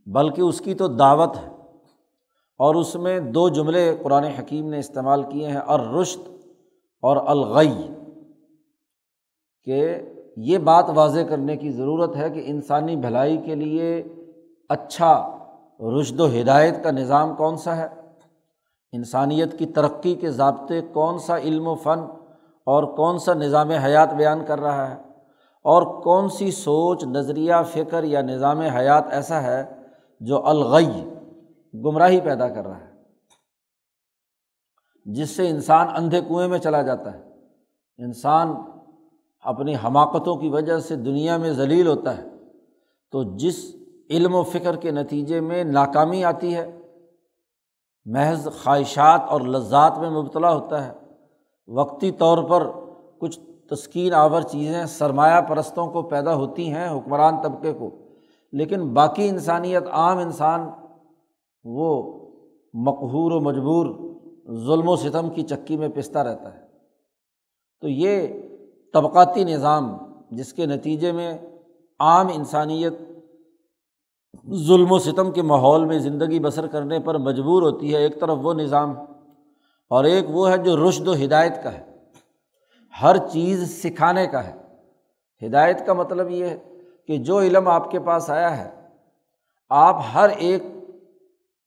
بلکہ 0.07 0.41
اس 0.41 0.61
کی 0.61 0.75
تو 0.75 0.89
دعوت 0.89 1.37
ہے۔ 1.37 1.49
اور 2.61 2.75
اس 2.75 2.95
میں 2.97 3.19
دو 3.21 3.49
جملے 3.49 3.97
قرآن 4.03 4.25
حکیم 4.25 4.69
نے 4.69 4.79
استعمال 4.79 5.23
کیے 5.23 5.49
ہیں 5.49 5.65
الرشت 5.67 6.29
اور 7.03 7.17
الغی، 7.27 7.73
کہ 9.67 10.03
یہ 10.37 10.59
بات 10.59 10.91
واضح 10.95 11.21
کرنے 11.21 11.57
کی 11.57 11.71
ضرورت 11.71 12.17
ہے 12.17 12.31
کہ 12.31 12.43
انسانی 12.47 12.97
بھلائی 12.97 13.37
کے 13.37 13.55
لیے 13.55 14.03
اچھا 14.69 15.13
رشد 16.01 16.21
و 16.21 16.27
ہدایت 16.41 16.83
کا 16.85 16.91
نظام 16.91 17.35
کون 17.35 17.57
سا 17.57 17.77
ہے۔ 17.77 17.87
انسانیت 18.93 19.59
کی 19.59 19.67
ترقی 19.67 20.15
کے 20.15 20.31
ضابطے 20.31 20.81
کون 20.81 21.19
سا 21.19 21.39
علم 21.39 21.69
و 21.69 21.75
فن 21.75 21.99
اور 22.65 22.97
کون 22.97 23.19
سا 23.19 23.35
نظام 23.35 23.71
حیات 23.71 24.15
بیان 24.15 24.45
کر 24.45 24.61
رہا 24.61 24.91
ہے؟ 24.91 25.03
اور 25.63 26.03
کون 26.03 26.29
سی 26.29 26.51
سوچ، 26.51 27.05
نظریہ، 27.05 27.55
فکر 27.69 28.05
یا 28.05 28.21
نظام 28.21 28.61
حیات 28.61 29.05
ایسا 29.11 29.43
ہے 29.43 29.65
جو 30.21 30.47
الغی، 30.47 31.11
گمراہی 31.75 32.21
پیدا 32.21 32.49
کر 32.49 32.67
رہا 32.67 32.81
ہے؟ 32.81 32.93
جس 35.05 35.31
سے 35.31 35.49
انسان 35.49 35.87
اندھے 35.97 36.21
کنویں 36.21 36.49
میں 36.49 36.59
چلا 36.59 36.83
جاتا 36.83 37.13
ہے۔ 37.13 37.23
انسان 37.99 38.55
اپنی 39.41 39.75
حماقتوں 39.85 40.37
کی 40.37 40.49
وجہ 40.49 40.79
سے 40.79 40.97
دنیا 40.97 41.37
میں 41.37 41.53
ذلیل 41.53 41.87
ہوتا 41.87 42.17
ہے۔ 42.17 42.23
تو 43.11 43.37
جس 43.37 43.77
علم 44.11 44.35
و 44.35 44.43
فکر 44.43 44.77
کے 44.77 44.91
نتیجے 44.91 45.41
میں 45.41 45.65
ناکامی 45.65 46.25
آتی 46.25 46.55
ہے 46.55 46.76
محض 48.07 48.49
خواہشات 48.63 49.21
اور 49.29 49.41
لذات 49.41 49.99
میں 49.99 50.11
مبتلا 50.11 50.55
ہوتا 50.55 50.87
ہے۔ 50.87 50.93
وقتی 51.69 52.11
طور 52.11 52.45
پر 52.45 52.67
کچھ 53.19 53.41
تسکین 53.71 54.15
آور 54.15 54.43
چیزیں 54.43 54.85
سرمایہ 54.85 55.41
پرستوں 55.41 55.91
کو 55.91 56.03
پیدا 56.03 56.35
ہوتی 56.35 56.73
ہیں 56.73 56.99
حکمران 56.99 57.43
طبقے 57.43 57.73
کو، 57.73 57.91
لیکن 58.53 58.95
باقی 58.95 59.29
انسانیت 59.29 59.83
عام 59.91 60.19
انسان 60.19 60.71
وہ 61.65 62.21
مقہور 62.75 63.33
و 63.33 63.41
مجبور 63.41 63.87
ظلم 64.67 64.89
و 64.89 64.97
ستم 64.97 65.31
کی 65.31 65.43
چکی 65.43 65.77
میں 65.77 65.89
پستا 65.89 66.25
رہتا 66.25 66.55
ہے۔ 66.55 66.61
تو 67.81 67.89
یہ 67.89 68.27
طبقاتی 68.93 69.45
نظام 69.45 69.97
جس 70.31 70.53
کے 70.53 70.67
نتیجے 70.67 71.13
میں 71.13 71.39
عام 71.99 72.27
انسانیت 72.35 72.93
ظلم 74.67 74.93
و 74.93 74.99
ستم 74.99 75.31
کے 75.33 75.43
ماحول 75.43 75.85
میں 75.85 75.99
زندگی 75.99 76.39
بسر 76.41 76.67
کرنے 76.67 76.99
پر 76.99 77.19
مجبور 77.19 77.63
ہوتی 77.63 77.95
ہے، 77.95 77.99
ایک 77.99 78.21
طرف 78.21 78.39
وہ 78.43 78.55
نظام 78.55 78.95
اور 79.91 80.05
ایک 80.05 80.31
وہ 80.31 80.49
ہے 80.51 80.57
جو 80.59 80.77
رشد 80.89 81.09
و 81.09 81.15
ہدایت 81.15 81.63
کا 81.63 81.73
ہے، 81.73 81.83
ہر 82.95 83.17
چیز 83.33 83.83
سکھانے 83.83 84.27
کا 84.27 84.47
ہے۔ 84.47 84.53
ہدایت 85.43 85.87
کا 85.87 85.93
مطلب 85.93 86.31
یہ 86.31 86.47
ہے 86.47 86.57
کہ 87.09 87.17
جو 87.19 87.41
علم 87.41 87.69
آپ 87.69 87.91
کے 87.91 88.01
پاس 88.01 88.31
آیا 88.31 88.57
ہے، 88.57 88.71
آپ 89.71 90.01
ہر 90.15 90.29
ایک 90.29 90.63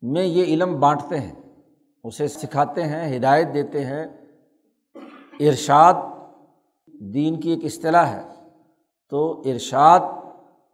میں 0.02 0.26
یہ 0.26 0.44
علم 0.44 0.80
بانٹتے 0.80 1.20
ہیں، 1.20 1.34
اسے 2.04 2.28
سکھاتے 2.28 2.84
ہیں، 2.84 3.18
ہدایت 3.18 3.54
دیتے 3.54 3.86
ہیں۔ 3.86 4.06
ارشاد 5.40 5.94
دین 7.14 7.40
کی 7.40 7.50
ایک 7.50 7.66
اصطلاح 7.66 8.06
ہے، 8.06 8.22
تو 9.12 9.42
ارشاد 9.46 10.00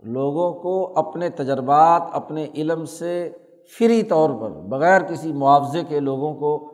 لوگوں 0.05 0.53
کو 0.53 1.00
اپنے 1.00 1.29
تجربات، 1.29 2.01
اپنے 2.12 2.47
علم 2.55 2.85
سے 2.85 3.38
فری 3.77 4.03
طور 4.03 4.29
پر، 4.29 4.50
بغیر 4.51 5.01
کسی 5.01 5.33
معاوضے 5.33 5.83
کے 5.83 6.00
لوگوں 6.00 6.33
کو 6.33 6.71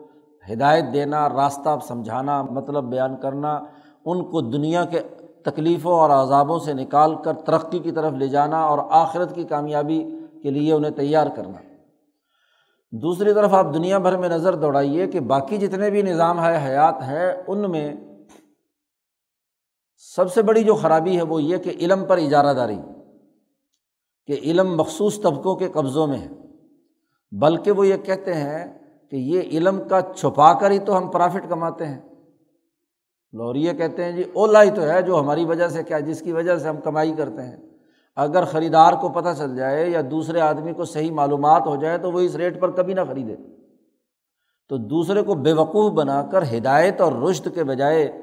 ہدایت 0.52 0.84
دینا، 0.92 1.28
راستہ 1.28 1.78
سمجھانا 1.82 2.42
مطلب 2.42 2.84
بیان 2.84 3.16
کرنا، 3.16 3.60
ان 4.04 4.24
کو 4.24 4.40
دنیا 4.40 4.84
کے 4.84 5.00
تکلیفوں 5.44 5.92
اور 5.92 6.10
عذابوں 6.10 6.58
سے 6.58 6.72
نکال 6.72 7.14
کر 7.14 7.32
ترقی 7.32 7.78
کی 7.78 7.92
طرف 7.92 8.12
لے 8.12 8.28
جانا 8.28 8.64
اور 8.64 8.78
آخرت 8.90 9.34
کی 9.34 9.44
کامیابی 9.44 10.10
کے 10.42 10.50
لیے 10.50 10.72
انہیں 10.72 10.90
تیار 10.90 11.26
کرنا۔ 11.36 11.58
دوسری 12.92 13.34
طرف 13.34 13.54
آپ 13.54 13.66
دنیا 13.74 13.98
بھر 13.98 14.16
میں 14.16 14.28
نظر 14.28 14.54
دوڑائیے 14.54 15.06
کہ 15.06 15.20
باقی 15.20 15.56
جتنے 15.56 15.90
بھی 15.90 16.02
نظام 16.02 16.44
ہے، 16.44 16.66
حیات 16.66 17.02
ہے، 17.02 17.42
ان 17.46 17.70
میں 17.70 17.94
سب 19.96 20.32
سے 20.32 20.42
بڑی 20.42 20.64
جو 20.64 20.74
خرابی 20.74 21.16
ہے 21.16 21.22
وہ 21.22 21.42
یہ 21.42 21.56
کہ 21.56 21.70
علم 21.80 22.04
پر 22.04 22.16
اجارہ 22.16 22.54
داری۔ 22.54 22.78
کہ 24.26 24.32
علم 24.42 24.76
مخصوص 24.76 25.20
طبقوں 25.20 25.56
کے 25.56 25.68
قبضوں 25.68 26.06
میں 26.06 26.18
ہے۔ 26.18 26.28
بلکہ 27.32 27.72
وہ 27.72 27.86
یہ 27.86 27.96
کہتے 27.96 28.34
ہیں 28.34 28.78
کہ 29.10 29.16
یہ 29.16 29.40
علم 29.40 29.80
کا 29.88 30.00
چھپا 30.16 30.52
کر 30.52 30.70
ہی 30.70 30.78
تو 30.78 30.98
ہم 30.98 31.08
پرافٹ 31.08 31.48
کماتے 31.48 31.86
ہیں۔ 31.86 32.00
لوریے 33.32 33.74
کہتے 33.74 34.04
ہیں 34.04 34.12
جی 34.12 34.22
اولا 34.32 34.62
ہی 34.62 34.70
تو 34.70 34.82
ہے 34.82 35.02
جو 35.02 35.20
ہماری 35.20 35.44
وجہ 35.44 35.68
سے 35.68 35.82
کیا، 35.82 35.98
جس 35.98 36.20
کی 36.20 36.32
وجہ 36.32 36.56
سے 36.56 36.68
ہم 36.68 36.76
کمائی 36.76 37.12
کرتے 37.12 37.42
ہیں۔ 37.42 37.56
اگر 38.16 38.44
خریدار 38.44 38.92
کو 38.92 39.08
پتہ 39.08 39.28
چل 39.38 39.56
جائے 39.56 39.88
یا 39.88 40.00
دوسرے 40.10 40.40
آدمی 40.40 40.72
کو 40.72 40.84
صحیح 40.84 41.12
معلومات 41.12 41.66
ہو 41.66 41.76
جائے 41.76 41.98
تو 41.98 42.12
وہ 42.12 42.20
اس 42.20 42.36
ریٹ 42.36 42.60
پر 42.60 42.70
کبھی 42.70 42.94
نہ 42.94 43.00
خریدے۔ 43.08 43.36
تو 44.68 44.76
دوسرے 44.76 45.22
کو 45.22 45.34
بے 45.34 45.52
وقوف 45.52 45.92
بنا 45.92 46.22
کر 46.22 46.42
ہدایت 46.42 47.00
اور 47.00 47.12
رشت 47.12 47.48
کے 47.54 47.64
بجائے 47.64 48.22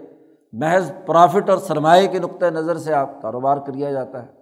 محض 0.53 0.91
پرافٹ 1.05 1.49
اور 1.49 1.57
سرمایہ 1.57 2.07
کے 2.07 2.19
نقطۂ 2.19 2.45
نظر 2.45 2.77
سے 2.77 2.93
آپ 2.93 3.21
کاروبار 3.21 3.57
کیا 3.57 3.91
جاتا 3.91 4.23
ہے۔ 4.23 4.38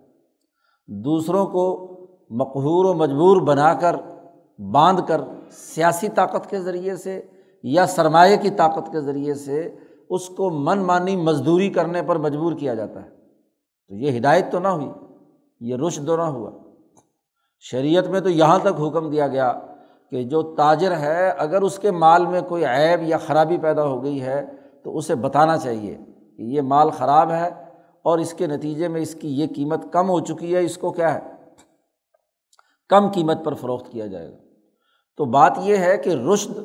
دوسروں 0.88 1.46
کو 1.46 1.94
مقہور 2.30 2.86
و 2.86 2.94
مجبور 2.94 3.42
بنا 3.42 3.74
کر، 3.74 3.96
باندھ 4.72 5.02
کر 5.08 5.22
سیاسی 5.50 6.10
طاقت 6.10 6.50
کے 6.50 6.60
ذریعے 6.60 6.96
سے 6.96 7.22
یا 7.64 7.86
سرمایہ 7.86 8.38
کی 8.38 8.50
طاقت 8.50 8.92
کے 8.92 9.02
ذریعے 9.02 9.34
سے 9.34 9.76
اس 10.10 10.30
کو 10.30 10.50
من 10.50 10.80
مانی 10.80 11.16
مزدوری 11.16 11.70
کرنے 11.70 12.02
پر 12.02 12.16
مجبور 12.16 12.54
کیا 12.54 12.74
جاتا 12.74 13.04
ہے۔ 13.04 13.10
تو 13.88 13.96
یہ 13.96 14.18
ہدایت 14.18 14.52
تو 14.52 14.60
نہ 14.60 14.68
ہوئی، 14.68 14.90
یہ 15.60 15.76
رش 15.76 16.00
نہ 16.00 16.12
ہوا۔ 16.12 16.52
شریعت 17.60 18.08
میں 18.08 18.22
تو 18.22 18.30
یہاں 18.30 18.60
تک 18.60 18.82
حکم 18.82 19.10
دیا 19.10 19.28
گیا 19.28 19.54
کہ 20.12 20.24
جو 20.24 20.42
تاجر 20.42 20.98
ہے، 20.98 21.30
اگر 21.30 21.62
اس 21.62 21.80
کے 21.80 21.92
مال 21.92 22.26
میں 22.26 22.42
کوئی 22.42 22.66
عیب 22.66 23.00
یا 23.02 23.18
خرابی 23.18 23.58
پیدا 23.58 23.86
ہو 23.86 24.04
گئی 24.04 24.22
ہے 24.22 24.46
تو 24.84 24.98
اسے 24.98 25.16
بتانا 25.16 25.58
چاہیے 25.58 25.98
کہ 26.38 26.42
یہ 26.42 26.62
مال 26.62 26.90
خراب 26.90 27.32
ہے 27.32 27.67
اور 28.08 28.20
اس 28.20 28.34
کے 28.34 28.48
نتیجے 28.48 28.88
میں 28.88 29.02
اس 29.02 29.16
کی 29.16 29.28
یہ 29.42 29.46
قیمت 29.56 29.94
کم 29.94 30.10
ہو 30.10 30.20
چکی 30.20 30.56
ہے، 30.56 30.64
اس 30.64 30.78
کو 30.78 30.92
کیا 30.92 31.14
ہے؟ 31.14 31.20
کم 32.90 33.12
قیمت 33.12 33.46
پر 33.46 33.54
فروخت 33.54 33.92
کیا 33.92 34.06
جائے 34.06 34.32
گا۔ 34.32 34.38
تو 35.18 35.26
بات 35.26 35.58
یہ 35.64 35.78
ہے 35.78 35.98
کہ 35.98 36.10
رشد، 36.10 36.60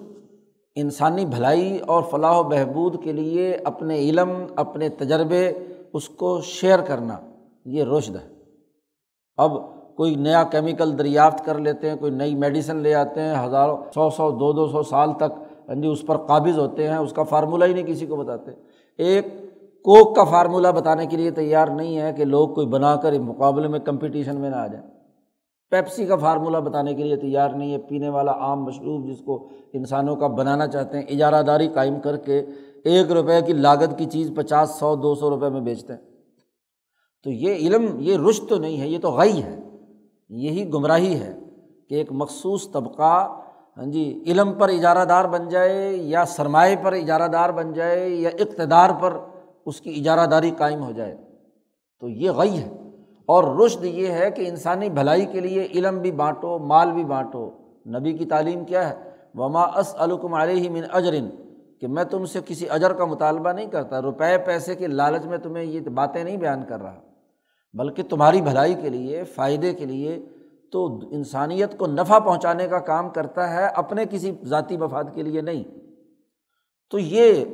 انسانی 0.75 1.27
بھلائی 1.27 1.79
اور 1.79 2.03
فلاح 2.03 2.39
و 2.39 2.43
بہبود 2.43 3.05
کے 3.05 3.13
لیے 3.13 3.59
اپنے 3.65 3.99
علم، 3.99 4.31
اپنے 4.57 4.89
تجربے، 4.89 5.53
اس 5.93 6.09
کو 6.09 6.41
شیئر 6.41 6.79
کرنا، 6.79 7.19
یہ 7.65 7.85
رشد 7.85 8.17
ہے۔ 8.17 8.29
اب 9.37 9.51
کوئی 9.97 10.15
نیا 10.15 10.45
کیمیکل 10.45 10.99
دریافت 10.99 11.45
کر 11.45 11.59
لیتے 11.59 11.91
ہیں، 11.91 11.97
کوئی 11.97 12.13
نئی 12.13 12.35
میڈیسن 12.35 12.77
لے 12.77 12.95
آتے 12.95 13.21
ہیں، 13.21 13.35
ہزاروں، 13.47 13.77
سو 13.95 14.11
سو، 14.11 14.31
دو 14.31 14.53
دو 14.53 14.69
سو 14.69 14.83
سال 14.83 15.13
تک 15.13 15.33
ہاں 15.69 15.75
جی 15.75 15.89
اس 15.89 16.03
پر 16.07 16.17
قابض 16.17 16.59
ہوتے 16.59 16.89
ہیں، 16.89 16.97
اس 16.97 17.13
کا 17.13 17.23
فارمولہ 17.23 17.65
ہی 17.65 17.73
نہیں 17.73 17.87
کسی 17.87 18.07
کو 18.07 18.17
بتاتے۔ 18.17 18.51
ایک 18.99 19.27
کوک 19.85 20.17
کا 20.17 20.25
فارمولہ 20.25 20.69
بتانے 20.69 21.07
کے 21.07 21.17
لیے 21.17 21.31
تیار 21.31 21.69
نہیں 21.69 21.99
ہے 21.99 22.13
کہ 22.13 22.25
لوگ 22.25 22.49
کوئی 22.49 22.67
بنا 22.67 22.97
کر 22.97 23.19
مقابلے 23.19 23.69
میں 23.69 23.79
کمپٹیشن 23.79 24.41
میں 24.41 24.51
نہ 24.51 24.57
آ 24.57 24.67
جائیں۔ 24.67 24.87
پیپسی 25.71 26.07
کا 26.07 26.17
فارمولہ 26.17 26.59
بتانے 26.59 26.95
کے 26.95 27.05
لیے 27.05 27.17
تیار 27.17 27.49
نہیں 27.49 27.73
ہے۔ 27.73 27.79
پینے 27.79 28.09
والا 28.09 28.33
عام 28.33 28.65
مشروب 28.65 29.07
جس 29.07 29.19
کو 29.21 29.49
انسانوں 29.73 30.17
کا 30.17 30.27
بنانا 30.27 30.67
چاہتے 30.67 30.99
ہیں، 30.99 31.05
اجارہ 31.05 31.43
داری 31.43 31.69
قائم 31.69 32.01
کر 32.01 32.17
کے 32.17 32.43
ایک 32.85 33.13
روپے 33.13 33.41
کی 33.47 33.53
لاگت 33.53 33.99
کی 33.99 34.05
چیز 34.05 34.33
پچاس، 34.37 34.71
سو، 34.71 34.97
دو 34.97 35.15
سو 35.15 35.31
روپئے 35.31 35.49
میں 35.49 35.61
بیچتے 35.61 35.93
ہیں۔ 35.93 36.01
تو 37.25 37.31
یہ 37.31 37.55
علم، 37.55 37.87
یہ 37.99 38.17
رشت 38.29 38.49
تو 38.49 38.57
نہیں 38.57 38.81
ہے، 38.81 38.89
یہ 38.89 38.99
تو 38.99 39.11
غی 39.11 39.43
ہے۔ 39.43 39.59
یہی 40.29 40.73
گمراہی 40.73 41.15
ہے 41.15 41.35
کہ 41.89 41.95
ایک 41.95 42.13
مخصوص 42.13 42.71
طبقہ 42.73 43.39
ہاں 43.77 43.87
جی 43.87 44.23
علم 44.27 44.53
پر 44.53 44.69
اجارہ 44.69 45.05
دار 45.05 45.25
بن 45.25 45.49
جائے 45.49 45.93
یا 45.93 46.25
سرمایہ 46.25 46.77
پر 46.83 46.93
اجارہ 46.93 47.29
دار 47.29 47.51
بن 47.51 47.73
جائے 47.73 48.09
یا 48.09 48.31
اقتدار 48.41 48.91
پر 49.01 49.17
اس 49.67 49.81
کی 49.81 49.91
اجارہ 49.91 50.27
داری 50.27 50.51
قائم 50.59 50.83
ہو 50.83 50.93
جائے۔ 50.93 51.17
تو 52.01 52.09
یہ 52.09 52.31
غی 52.31 52.59
ہے۔ 52.59 52.69
اور 53.27 53.65
رشد 53.65 53.85
یہ 53.85 54.07
ہے 54.07 54.31
کہ 54.31 54.49
انسانی 54.49 54.89
بھلائی 54.89 55.27
کے 55.27 55.41
لیے 55.41 55.69
علم 55.75 55.99
بھی 55.99 56.13
بانٹو، 56.13 56.59
مال 56.59 56.93
بھی 56.93 57.05
بانٹو۔ 57.05 57.51
نبی 57.87 58.13
کی 58.13 58.25
تعلیم 58.25 58.65
کیا 58.65 58.91
ہے؟ 58.91 59.11
وما 59.35 59.63
اس 59.63 59.95
علکم 59.99 60.35
علیہ 60.35 60.71
من 60.71 60.83
اجرن 60.93 61.29
کہ 61.81 61.87
میں 61.87 62.05
تم 62.05 62.25
سے 62.25 62.41
کسی 62.47 62.67
اجر 62.71 62.93
کا 62.93 63.05
مطالبہ 63.05 63.53
نہیں 63.53 63.67
کرتا، 63.67 64.03
روپے 64.03 64.39
پیسے 64.39 64.75
کے 64.75 64.87
لالچ 64.87 65.27
میں 65.27 65.39
تمہیں 65.39 65.65
یہ 65.65 65.81
باتیں 65.81 66.25
نہیں 66.25 66.37
بیان 66.37 66.63
کر 66.69 66.83
رہا۔ 66.83 67.01
بلکہ 67.75 68.03
تمہاری 68.03 68.41
بھلائی 68.41 68.75
کے 68.75 68.89
لیے، 68.89 69.25
فائدے 69.25 69.73
کے 69.73 69.87
لیے 69.87 70.27
تو 70.73 71.01
انسانیت 71.11 71.79
کو 71.79 71.87
نفع 71.87 72.19
پہنچانے 72.19 72.69
کا 72.69 72.79
کام 72.79 73.11
کرتا 73.11 73.55
ہے، 73.55 73.67
اپنے 73.67 74.05
کسی 74.11 74.33
ذاتی 74.45 74.77
مفاد 74.77 75.05
کے 75.15 75.23
لیے 75.23 75.41
نہیں۔ 75.41 75.65
تو 76.91 76.99
یہ 76.99 77.45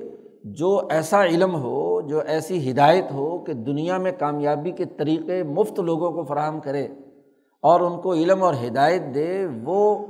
جو 0.44 0.80
ایسا 0.90 1.24
علم 1.24 1.54
ہو 1.54 1.87
جو 2.08 2.20
ایسی 2.20 2.70
ہدایت 2.70 3.12
ہو 3.12 3.38
کہ 3.38 3.52
دنیا 3.52 3.98
میں 3.98 4.12
کامیابی 4.18 4.70
کے 4.70 4.84
طریقے 4.84 5.42
مفت 5.42 5.80
لوگوں 5.80 6.10
کو 6.10 6.24
فراہم 6.24 6.60
کرے 6.60 6.88
اور 7.62 7.80
ان 7.80 8.00
کو 8.00 8.12
علم 8.12 8.42
اور 8.42 8.54
ہدایت 8.66 9.02
دے، 9.14 9.46
وہ 9.64 10.06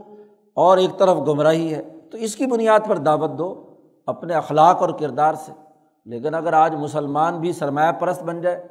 اور 0.54 0.78
ایک 0.78 0.98
طرف 0.98 1.16
گمراہی 1.28 1.74
ہے۔ 1.74 1.82
تو 2.10 2.18
اس 2.18 2.36
کی 2.36 2.46
بنیاد 2.46 2.80
پر 2.88 2.96
دعوت 2.96 3.30
دو 3.38 3.74
اپنے 4.06 4.34
اخلاق 4.34 4.82
اور 4.82 4.88
کردار 5.00 5.34
سے۔ 5.34 5.52
لیکن 6.04 6.34
اگر 6.34 6.52
آج 6.52 6.74
مسلمان 6.74 7.40
بھی 7.40 7.52
سرمایہ 7.52 7.92
پرست 7.92 8.22
بن 8.22 8.40
جائے 8.40 8.66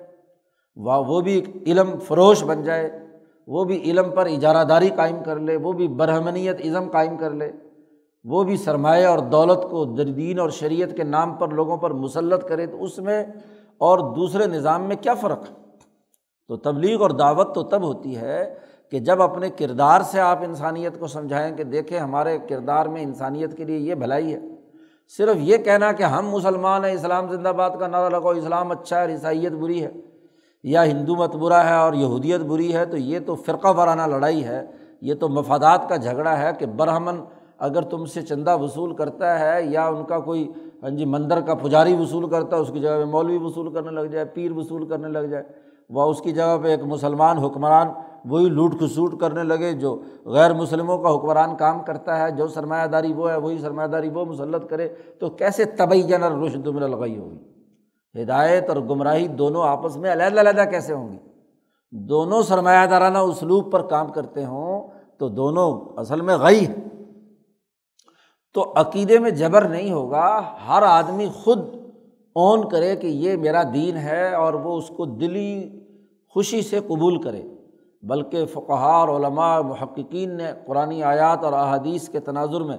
وہ 0.76 1.22
بھی 1.22 1.46
علم 1.68 2.00
فروش 2.00 2.44
بن 2.44 2.64
جائے، 2.64 3.08
وہ 3.48 3.64
بھی 3.64 3.82
علم 3.82 4.12
پر 4.12 4.26
اجارہ 4.26 4.64
داری 4.64 4.90
قائم 4.90 5.16
کر 5.26 5.40
لے، 5.40 5.56
وہ 5.56 5.74
بھی 5.74 5.88
برہمنیت 5.88 6.56
ازم 6.60 6.90
قائم 6.90 7.18
کر 7.18 7.32
لے 7.32 7.52
وہ 8.30 8.44
بھی 8.44 8.58
سرمایہ 8.58 9.06
اور 9.06 9.20
دولت 9.20 9.70
کو 9.70 9.86
دردین 9.86 10.40
اور 10.40 10.50
شریعت 10.50 10.96
کے 10.98 11.04
نام 11.04 11.34
پر 11.34 11.48
لوگوں 11.48 11.78
پر 11.78 11.92
مسلط 11.92 12.48
کرے 12.48 12.68
تو 12.68 12.84
اس 12.84 12.98
میں 12.98 13.24
اور 13.78 14.00
دوسرے 14.16 14.46
نظام 14.46 14.84
میں 14.84 14.96
کیا 14.96 15.14
فرق 15.14 15.50
ہے؟ 15.50 15.54
تو 16.48 16.58
تبلیغ 16.58 17.02
اور 17.02 17.10
دعوت 17.10 17.56
تو 17.56 17.64
تب 17.64 17.84
ہوتی 17.84 18.18
ہے 18.18 18.56
کہ 18.92 19.00
جب 19.00 19.22
اپنے 19.22 19.50
کردار 19.50 20.02
سے 20.02 20.20
آپ 20.20 20.40
انسانیت 20.44 21.00
کو 21.00 21.08
سمجھائیں 21.08 21.58
کہ 21.58 21.64
دیکھیں 21.64 22.00
ہمارے 22.00 22.38
کردار 22.50 22.86
میں 22.86 23.02
انسانیت 23.02 23.58
کے 23.58 23.64
لیے 23.64 23.78
یہ 23.78 23.96
بھلائی 23.96 24.34
ہے۔ 24.34 24.40
صرف 25.18 25.36
یہ 25.40 25.58
کہنا 25.58 25.92
کہ 25.92 26.04
ہم 26.04 26.30
مسلمان 26.30 26.86
ہیں، 26.86 26.92
اسلام 26.92 27.32
زندہ 27.32 27.50
باد 27.50 27.70
کا 27.80 27.88
نعرہ 27.88 28.10
لگو 28.10 28.30
اسلام 28.30 28.72
اچھا 28.72 29.02
ہے، 29.02 29.06
عیسائیت 29.06 29.52
بری 29.52 29.84
ہے، 29.84 29.92
یا 30.64 30.86
ہندو 30.86 31.16
مت 31.16 31.36
برا 31.36 31.70
ہے 31.70 31.76
اور 31.76 31.94
یہودیت 31.94 32.42
بری 32.42 32.74
ہے، 32.76 32.86
تو 32.86 32.98
یہ 32.98 33.20
تو 33.26 33.36
فرقہ 33.36 33.68
وارانہ 33.68 34.02
لڑائی 34.02 34.44
ہے، 34.44 34.66
یہ 35.02 35.14
تو 35.14 35.30
مفادات 35.30 35.90
کا 35.90 35.96
جھگڑا 35.96 36.38
ہے 36.40 36.52
کہ 36.60 36.66
برہمن 36.66 37.20
اگر 37.60 37.82
تم 37.82 38.06
سے 38.06 38.22
چندہ 38.22 38.58
وصول 38.58 38.96
کرتا 38.96 39.40
ہے 39.40 39.62
یا 39.64 39.88
ان 39.88 40.04
کا 40.06 40.20
کوئی 40.20 40.48
ہاں 40.84 40.90
جی 40.90 41.06
مندر 41.06 41.42
کا 41.42 41.54
پجاری 41.54 41.94
وصول 41.94 42.30
کرتا 42.30 42.56
ہے، 42.56 42.62
اس 42.62 42.72
کی 42.74 42.80
جگہ 42.80 42.98
پہ 42.98 43.06
مولوی 43.06 43.38
وصول 43.38 43.74
کرنے 43.74 43.92
لگ 43.92 44.06
جائے، 44.06 44.26
پیر 44.26 44.52
وصول 44.52 44.88
کرنے 44.88 45.08
لگ 45.08 45.26
جائے، 45.30 45.44
وہ 45.90 46.10
اس 46.10 46.22
کی 46.22 46.32
جگہ 46.32 46.58
پہ 46.64 46.68
ایک 46.68 46.84
مسلمان 46.84 47.38
حکمران 47.38 47.88
وہی 48.26 48.50
لوٹ 48.50 48.78
کھسوٹ 48.80 49.20
کرنے 49.20 49.44
لگے 49.44 49.72
جو 49.74 49.96
غیر 50.26 50.54
مسلموں 50.54 50.98
کا 50.98 51.16
حکمران 51.16 51.56
کام 51.56 51.80
کرتا 51.84 52.20
ہے، 52.20 52.32
جو 52.32 52.48
سرمایہ 52.48 52.88
داری 52.88 53.14
وہ 53.14 53.30
ہے، 53.32 53.38
وہی 53.38 53.58
سرمایہ 53.58 53.88
داری 53.88 54.10
وہ 54.10 54.26
مسلط 54.26 54.70
کرے، 54.70 54.88
تو 55.20 55.30
کیسے 55.30 55.66
طبی 55.66 56.02
جنر 56.02 56.32
رشد 56.32 56.68
میں 56.68 56.88
لگائی 56.88 57.18
ہوگی؟ 57.18 58.22
ہدایت 58.22 58.70
اور 58.70 58.78
گمراہی 58.78 59.28
دونوں 59.28 59.64
آپس 59.64 59.98
میں 59.98 60.12
علیحدہ 60.12 60.40
علیحدہ 60.40 60.70
کیسے 60.70 60.94
ہوں 60.94 61.12
گی؟ 61.12 61.18
دونوں 61.92 62.42
سرمایہ 62.42 62.86
دارانہ 62.86 63.18
اسلوب 63.18 63.72
پر 63.72 63.82
کام 63.82 64.08
کرتے 64.08 64.46
ہوں 64.46 64.88
تو 65.18 65.30
دونوں 65.30 65.72
اصل 66.00 66.22
میں 66.22 66.38
غی 66.38 66.66
ہے 66.66 66.74
تو 68.58 68.74
عقیدے 68.76 69.20
میں 69.20 69.32
جبر 69.32 69.62
نہیں 69.62 69.92
ہوگا۔ 69.92 70.42
ہر 70.68 70.82
آدمی 70.82 71.28
خود 71.44 71.60
اون 72.34 72.70
کرے 72.70 72.96
کہ 72.96 73.08
یہ 73.08 73.36
میرا 73.36 73.64
دین 73.74 73.98
ہے 73.98 74.36
اور 74.36 74.54
وہ 74.54 74.78
اس 74.78 74.88
کو 74.88 75.06
دلی 75.06 75.80
خوشی 76.30 76.62
سے 76.62 76.80
قبول 76.80 77.22
کرے۔ 77.22 77.42
بلکہ 78.04 78.46
فقہار 78.46 79.08
علماء 79.08 79.62
محققین 79.62 80.38
نے 80.38 80.52
قرآن 80.66 81.04
آیات 81.04 81.44
اور 81.44 81.54
احادیث 81.54 82.10
کے 82.10 82.20
تناظر 82.20 82.62
میں 82.62 82.78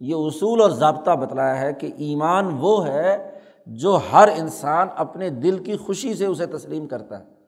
یہ 0.00 0.14
اصول 0.14 0.60
اور 0.60 0.70
ضابطہ 0.70 1.10
بتلایا 1.10 1.60
ہے 1.60 1.72
کہ 1.72 1.90
ایمان 1.96 2.56
وہ 2.60 2.86
ہے 2.86 3.30
جو 3.66 3.98
ہر 4.12 4.28
انسان 4.38 4.88
اپنے 4.96 5.30
دل 5.30 5.58
کی 5.58 5.76
خوشی 5.76 6.14
سے 6.14 6.26
اسے 6.26 6.46
تسلیم 6.46 6.86
کرتا 6.86 7.18
ہے۔ 7.18 7.39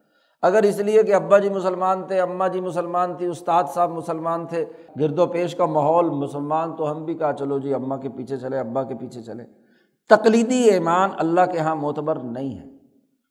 اگر 0.42 0.62
اس 0.62 0.78
لیے 0.78 1.02
کہ 1.02 1.14
ابا 1.14 1.38
جی 1.38 1.48
مسلمان 1.48 2.02
تھے، 2.02 2.20
اماں 2.20 2.48
جی 2.48 2.60
مسلمان 2.60 3.14
تھی، 3.14 3.26
استاد 3.26 3.64
صاحب 3.74 3.90
مسلمان 3.90 4.46
تھے، 4.46 4.64
گرد 5.00 5.18
و 5.18 5.26
پیش 5.26 5.54
کا 5.54 5.66
ماحول 5.66 6.10
مسلمان 6.10 6.76
تو 6.76 6.90
ہم 6.90 7.04
بھی 7.04 7.14
کہا 7.14 7.32
چلو 7.32 7.58
جی 7.58 7.74
اماں 7.74 7.96
کے 7.96 8.08
پیچھے 8.08 8.36
چلے، 8.36 8.58
ابا 8.58 8.82
کے 8.82 8.94
پیچھے 8.94 9.22
چلے۔ 9.22 9.44
تقلیدی 10.08 10.62
ایمان 10.62 11.10
اللہ 11.18 11.40
کے 11.52 11.58
یہاں 11.58 11.76
معتبر 11.76 12.16
نہیں 12.16 12.58
ہے۔ 12.58 12.64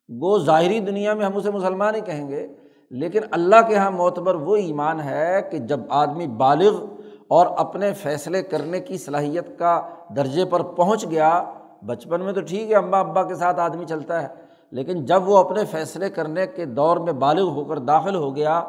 وہ 0.09 0.39
ظاہری 0.39 0.79
دنیا 0.79 1.13
میں 1.13 1.25
ہم 1.25 1.37
اسے 1.37 1.51
مسلمان 1.51 1.95
ہی 1.95 2.01
کہیں 2.01 2.29
گے، 2.29 2.47
لیکن 2.91 3.19
اللہ 3.31 3.55
کے 3.67 3.73
یہاں 3.73 3.91
معتبر 3.91 4.35
وہ 4.35 4.55
ایمان 4.55 4.99
ہے 4.99 5.41
کہ 5.51 5.57
جب 5.57 5.79
آدمی 5.89 6.27
بالغ 6.27 6.85
اور 7.27 7.45
اپنے 7.57 7.93
فیصلے 7.93 8.43
کرنے 8.43 8.79
کی 8.79 8.97
صلاحیت 8.97 9.59
کا 9.59 9.81
درجے 10.15 10.45
پر 10.45 10.61
پہنچ 10.61 11.09
گیا، 11.09 11.43
بچپن 11.85 12.21
میں 12.21 12.33
تو 12.33 12.41
ٹھیک 12.41 12.71
ہے، 12.71 12.75
اماں 12.75 12.99
ابا 12.99 13.23
کے 13.23 13.35
ساتھ 13.35 13.59
آدمی 13.59 13.85
چلتا 13.85 14.23
ہے 14.23 14.27
لیکن 14.71 15.05
جب 15.05 15.27
وہ 15.29 15.37
اپنے 15.37 15.65
فیصلے 15.65 16.09
کرنے 16.09 16.45
کے 16.47 16.65
دور 16.65 16.97
میں 16.97 17.13
بالغ 17.13 17.49
ہو 17.49 17.63
کر 17.65 17.79
داخل 17.79 18.15
ہو 18.15 18.35
گیا 18.35 18.61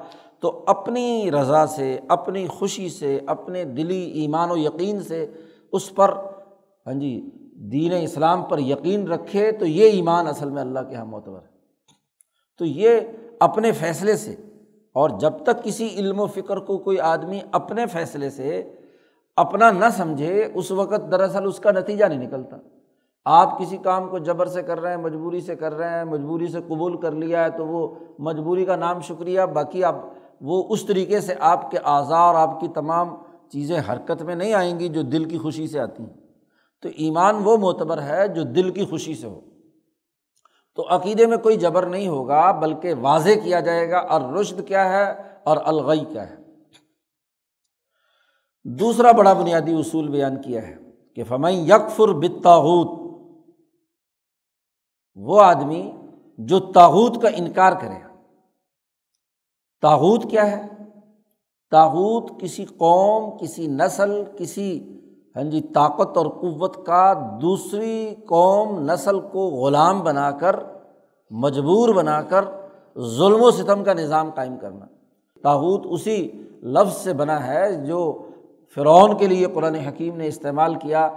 تو 0.42 0.64
اپنی 0.66 1.30
رضا 1.30 1.66
سے، 1.66 1.98
اپنی 2.08 2.46
خوشی 2.46 2.88
سے، 2.88 3.18
اپنے 3.26 3.64
دلی 3.64 4.02
ایمان 4.20 4.50
و 4.50 4.56
یقین 4.56 5.00
سے 5.02 5.26
اس 5.72 5.94
پر 5.94 6.14
ہاں 6.86 6.94
جی 6.94 7.14
دین 7.72 7.92
اسلام 7.92 8.42
پر 8.42 8.58
یقین 8.58 9.06
رکھے 9.08 9.50
تو 9.52 9.66
یہ 9.66 9.90
ایمان 9.90 10.26
اصل 10.26 10.50
میں 10.50 10.62
اللہ 10.62 10.80
کے 10.80 10.94
یہاں 10.94 11.04
معتبر 11.04 11.38
ہے۔ 11.38 11.50
تو 12.60 12.64
یہ 12.64 13.00
اپنے 13.40 13.72
فیصلے 13.72 14.16
سے، 14.16 14.34
اور 14.96 15.10
جب 15.20 15.32
تک 15.42 15.62
کسی 15.64 15.88
علم 15.96 16.20
و 16.20 16.26
فکر 16.26 16.56
کو 16.58 16.78
کوئی 16.78 16.98
آدمی 17.00 17.40
اپنے 17.52 17.86
فیصلے 17.86 18.30
سے 18.30 18.62
اپنا 19.36 19.70
نہ 19.70 19.84
سمجھے، 19.96 20.48
اس 20.54 20.70
وقت 20.70 21.10
دراصل 21.12 21.46
اس 21.46 21.60
کا 21.60 21.70
نتیجہ 21.70 22.04
نہیں 22.04 22.26
نکلتا۔ 22.26 22.56
آپ 23.24 23.58
کسی 23.58 23.76
کام 23.76 24.08
کو 24.08 24.18
جبر 24.18 24.46
سے 24.46 24.62
کر 24.62 24.80
رہے 24.80 24.90
ہیں، 24.90 24.96
مجبوری 24.96 25.40
سے 25.40 25.56
کر 25.56 25.72
رہے 25.72 25.88
ہیں، 25.88 26.04
مجبوری 26.04 26.48
سے 26.48 26.60
قبول 26.60 27.00
کر 27.00 27.12
لیا 27.12 27.44
ہے 27.44 27.50
تو 27.50 27.66
وہ 27.66 27.94
مجبوری 28.18 28.64
کا 28.64 28.76
نام 28.76 29.00
شکریہ، 29.00 29.40
باقی 29.42 29.84
آپ 29.84 29.94
وہ 30.40 30.64
اس 30.68 30.86
طریقے 30.86 31.20
سے 31.20 31.34
آپ 31.40 31.70
کے 31.70 31.78
اعضاء 31.78 32.16
اور 32.16 32.34
آپ 32.34 32.60
کی 32.60 32.68
تمام 32.68 33.14
چیزیں 33.48 33.80
حرکت 33.88 34.22
میں 34.22 34.34
نہیں 34.34 34.54
آئیں 34.54 34.80
گی 34.80 34.88
جو 34.88 35.02
دل 35.02 35.24
کی 35.24 35.38
خوشی 35.38 35.66
سے 35.66 35.80
آتی 35.80 36.02
ہیں۔ 36.02 36.14
تو 36.82 36.88
ایمان 36.96 37.40
وہ 37.44 37.56
معتبر 37.56 38.02
ہے 38.02 38.28
جو 38.28 38.42
دل 38.42 38.70
کی 38.70 38.84
خوشی 38.84 39.14
سے 39.14 39.26
ہو۔ 39.26 39.40
تو 40.74 40.86
عقیدے 40.90 41.26
میں 41.26 41.36
کوئی 41.36 41.56
جبر 41.56 41.86
نہیں 41.86 42.08
ہوگا، 42.08 42.52
بلکہ 42.52 42.94
واضح 43.00 43.30
کیا 43.44 43.60
جائے 43.60 43.90
گا 43.90 43.98
اور 43.98 44.20
رشد 44.20 44.68
کیا 44.68 44.88
ہے 44.88 45.22
اور 45.44 45.56
الغئی 45.64 46.04
کیا 46.04 46.30
ہے۔ 46.30 46.36
دوسرا 48.64 49.12
بڑا 49.12 49.32
بنیادی 49.32 49.74
اصول 49.74 50.08
بیان 50.08 50.42
کیا 50.42 50.68
ہے 50.68 50.74
کہ 51.16 51.24
فمئی 51.24 51.58
یکفر 51.58 52.08
بتاحت 52.08 53.01
وہ 55.14 55.42
آدمی 55.42 55.96
جو 56.38 56.60
تاحود 56.60 57.22
کا 57.22 57.28
انکار 57.28 57.72
کرے 57.72 57.94
تاحود 59.82 60.30
کیا 60.30 60.50
ہے؟ 60.50 60.66
تاحود 61.70 62.40
کسی 62.40 62.64
قوم، 62.64 63.38
کسی 63.38 63.66
نسل، 63.66 64.22
کسی 64.38 64.98
ہاں 65.36 65.42
جی 65.42 65.60
طاقت 65.60 66.16
اور 66.16 66.26
قوت 66.26 66.86
کا 66.86 67.38
دوسری 67.42 68.14
قوم، 68.26 68.90
نسل 68.90 69.20
کو 69.20 69.48
غلام 69.48 70.00
بنا 70.00 70.30
کر، 70.30 70.56
مجبور 71.30 71.88
بنا 71.88 72.22
کر 72.22 72.44
ظلم 72.98 73.42
و 73.42 73.50
ستم 73.50 73.84
کا 73.84 73.92
نظام 73.92 74.30
قائم 74.30 74.56
کرنا۔ 74.56 74.86
تاحود 75.42 75.86
اسی 75.90 76.32
لفظ 76.62 76.96
سے 76.96 77.12
بنا 77.12 77.46
ہے 77.46 77.84
جو 77.84 78.28
فرعون 78.74 79.16
کے 79.16 79.26
لیے 79.26 79.46
قرآن 79.54 79.74
حکیم 79.74 80.16
نے 80.16 80.26
استعمال 80.26 80.74
کیا۔ 80.74 81.10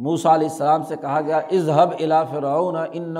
موسا 0.00 0.34
علیہ 0.34 0.48
السلام 0.48 0.82
سے 0.82 0.96
کہا 1.00 1.20
گیا 1.20 1.38
اظہب 1.52 1.90
الا 2.00 2.22
فرعون 2.24 2.76
ان 2.90 3.14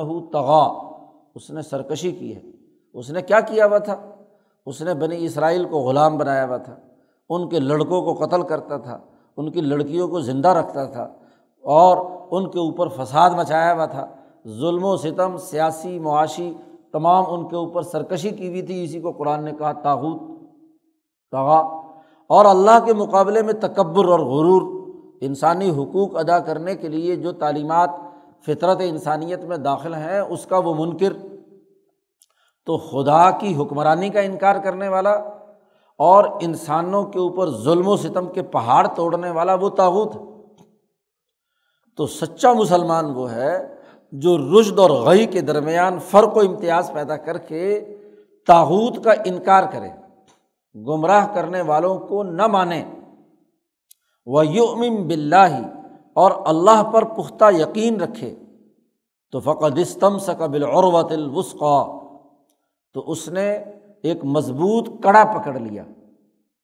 انسانی 25.20 25.70
حقوق 25.70 26.16
ادا 26.16 26.38
کرنے 26.38 26.74
کے 26.74 26.88
لیے 26.88 27.16
جو 27.16 27.32
تعلیمات 27.32 27.90
فطرت 28.46 28.78
انسانیت 28.80 29.40
میں 29.40 29.56
داخل 29.56 29.94
ہیں، 29.94 30.20
اس 30.20 30.46
کا 30.46 30.58
وہ 30.58 30.74
منکر۔ 30.74 31.12
تو 32.66 32.76
خدا 32.76 33.30
کی 33.30 33.56
حکمرانی 33.56 34.08
کا 34.08 34.20
انکار 34.20 34.56
کرنے 34.56 34.88
والا 34.88 35.12
اور 35.98 36.24
انسانوں 36.40 37.04
کے 37.04 37.18
اوپر 37.18 37.50
ظلم 37.50 37.88
و 37.88 37.96
ستم 37.96 38.28
کے 38.28 38.42
پہاڑ 38.42 38.86
توڑنے 38.86 39.30
والا 39.30 39.54
وہ 39.54 39.68
تاوت 39.68 40.12
تو 41.96 42.06
سچا 42.06 42.52
مسلمان 42.52 43.04
وہ 43.04 43.30
ہے 43.30 43.74
جو 44.12 44.38
رشد 44.38 44.78
اور 44.78 44.90
غی 44.90 45.26
کے 45.26 45.40
درمیان 45.40 45.98
فرق 45.98 46.36
و 46.36 46.40
امتیاز 46.40 46.90
پیدا 46.92 47.16
کر 47.16 47.38
کے 47.38 47.80
تاوت 48.46 49.04
کا 49.04 49.12
انکار 49.24 49.62
کرے۔ 49.72 49.88
گمراہ 50.74 51.34
کرنے 51.34 51.62
والوں 51.62 51.98
کو 51.98 52.22
نہ 52.22 52.46
مانیں 52.46 52.84
وہ 54.30 54.46
یوم 54.46 55.06
بلّہ 55.06 55.62
اور 56.14 56.30
اللہ 56.44 56.82
پر 56.82 57.04
پختہ 57.04 57.44
یقین 57.58 58.00
رکھے۔ 58.00 58.34
تو 59.32 59.40
فقط 59.40 59.78
استم 59.78 60.18
سقبل 60.18 60.62
عروت 60.64 61.12
الوسقا 61.12 61.98
تو 62.94 63.10
اس 63.10 63.28
نے 63.28 63.64
ایک 64.02 64.24
مضبوط 64.24 64.88
کڑا 65.02 65.24
پکڑ 65.24 65.58
لیا۔ 65.58 65.84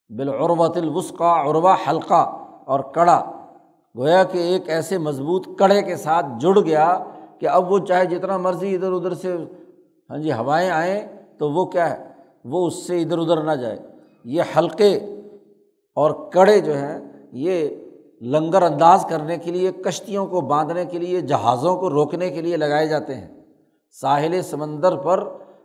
بالعروت 0.09 0.77
الوسقا 0.77 1.43
عروا 1.43 1.75
حلقہ، 1.89 2.25
اور 2.67 2.81
کڑا۔ 2.81 3.33
گویا 3.97 4.25
کہ 4.25 4.39
ایک 4.39 4.69
ایسے 4.69 4.99
مضبوط 4.99 5.49
کڑے 5.59 5.83
کے 5.83 5.97
ساتھ 5.97 6.27
جڑ 6.41 6.59
گیا 6.61 7.05
کہ 7.39 7.49
اب 7.49 7.73
وہ 7.73 7.79
چاہے 7.79 8.05
جتنا 8.05 8.37
مرضی 8.37 8.75
ادھر 8.75 8.93
ادھر 8.93 9.15
سے 9.15 9.37
ہاں 10.11 10.19
جی 10.19 10.33
ہوائیں 10.33 10.71
آئیں، 10.71 11.07
تو 11.39 11.51
وہ 11.51 11.65
کیا 11.65 11.91
ہے؟ 11.91 12.13
وہ 12.45 12.67
اس 12.67 12.87
سے 12.87 13.03
ادھر 13.03 13.19
ادھر 13.19 13.43
نہ 13.43 13.53
جائے۔ 13.53 13.79
یہ 14.25 14.43
حلقے 14.59 14.97
اور 15.95 16.11
کڑے 16.33 16.61
جو 16.61 16.75
ہیں 16.75 17.16
یہ 17.37 17.69
لنگر 18.23 18.63
انداز 18.63 19.05
کرنے 19.09 19.37
کے 19.37 19.51
لیے، 19.51 19.73
کشتیوں 19.73 20.27
کو 20.27 20.41
باندھنے 20.41 20.85
کے 20.85 20.99
لیے، 20.99 21.21
جہازوں 21.21 21.77
کو 21.77 21.91
روکنے 21.91 22.31
کے 22.31 22.41
لیے 22.41 22.57
لگائے 22.57 22.87
جاتے 22.87 23.15
ہیں۔ 23.15 23.29
ساحل 24.01 24.43
سمندر 24.43 24.97
پر 24.97 25.19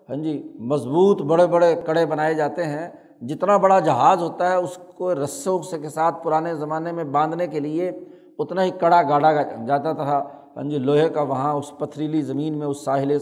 ہاں 0.09 0.15
جی 0.15 0.53
مضبوط 0.59 1.21
بڑے 1.21 1.47
بڑے 1.47 1.75
کڑے 1.85 2.05
بنائے 2.05 2.33
جاتے 2.33 2.63
ہیں۔ 2.63 2.89
جتنا 3.21 3.57
بڑا 3.57 3.79
جہاز 3.79 4.21
ہوتا 4.21 4.49
ہے، 4.49 4.55
اس 4.55 4.79
کو 4.95 5.13
رسوں 5.15 5.59
کے 5.81 5.89
ساتھ 5.89 6.23
پرانے 6.23 6.55
زمانے 6.55 6.91
میں 6.91 7.03
باندھنے 7.03 7.47
کے 7.47 7.59
لیے 7.59 7.91
اتنا 8.39 8.63
ہی 8.63 8.71
کڑا 8.71 9.01
گاڑا 9.09 9.31
جاتا 9.67 9.93
تھا۔ 9.93 10.21
ہاں 10.55 10.63
جی 10.63 10.77
لوہے 10.77 11.09
کا 11.09 11.21
وہاں 11.21 11.53
اس 11.53 11.71
پتھریلی 11.77 12.21
زمین 12.21 12.57
میں، 12.57 12.67
اس 12.67 12.85
ساحل 12.85 13.17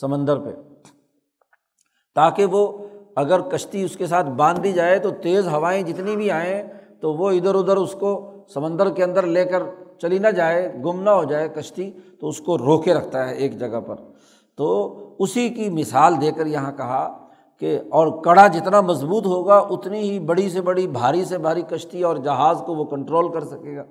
سمندر 0.00 0.38
پہ۔ 0.38 0.50
تاکہ 2.14 2.44
وہ 2.44 2.66
اگر 3.16 3.40
کشتی 3.40 3.84
اس 3.84 3.96
کے 3.96 4.06
ساتھ 4.06 4.26
باندھ 4.26 4.60
دی 4.60 4.72
جائے 4.72 4.98
تو 4.98 5.10
تیز 5.10 5.48
ہوائیں 5.48 5.82
جتنی 5.82 6.16
بھی 6.16 6.30
آئیں 6.30 6.62
تو 7.04 7.14
وہ 7.14 7.30
ادھر 7.30 7.54
ادھر 7.54 7.76
اس 7.76 7.92
کو 7.92 8.30
سمندر 8.54 8.90
کے 8.90 9.04
اندر 9.04 9.26
لے 9.26 9.44
کر 9.44 9.62
چلی 9.98 10.18
نہ 10.18 10.28
جائے، 10.28 10.72
گم 10.84 11.00
نہ 11.00 11.10
ہو 11.10 11.24
جائے 11.24 11.48
کشتی، 11.48 11.90
تو 12.20 12.28
اس 12.28 12.40
کو 12.40 12.58
روکے 12.58 12.94
رکھتا 12.94 13.28
ہے 13.28 13.34
ایک 13.34 13.58
جگہ 13.58 13.80
پر۔ 13.80 13.96
تو 14.56 14.98
اسی 15.18 15.48
کی 15.48 15.70
مثال 15.70 16.20
دے 16.20 16.32
کر 16.32 16.46
یہاں 16.46 16.72
کہا 16.72 17.28
کہ 17.60 17.78
اور 17.90 18.22
کڑا 18.22 18.46
جتنا 18.46 18.80
مضبوط 18.80 19.26
ہوگا، 19.26 19.56
اتنی 19.56 19.98
ہی 19.98 20.18
بڑی 20.18 20.48
سے 20.48 20.60
بڑی، 20.60 20.86
بھاری 20.86 21.24
سے 21.24 21.38
بھاری 21.38 21.62
کشتی 21.62 22.02
اور 22.02 22.16
جہاز 22.16 22.62
کو 22.66 22.74
وہ 22.74 22.84
کنٹرول 22.84 23.32
کر 23.32 23.44
سکے 23.44 23.76
گا۔ 23.76 23.84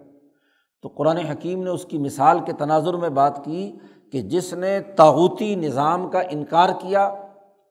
تو 0.82 0.88
قرآن 0.88 1.17
حکیم 1.17 1.63
نے 1.63 1.69
اس 1.69 1.86
کی 1.86 1.97
مثال 1.97 2.39
کے 2.39 2.54
تناظر 2.54 2.93
میں 2.93 3.10
بات 3.10 3.45
کی 3.45 3.71
کہ 4.12 4.21
جس 4.21 4.54
نے 4.54 4.80
تاوتی 4.80 5.56
نظام 5.56 6.10
کا 6.10 6.19
انکار 6.19 6.69
کیا، 6.69 7.13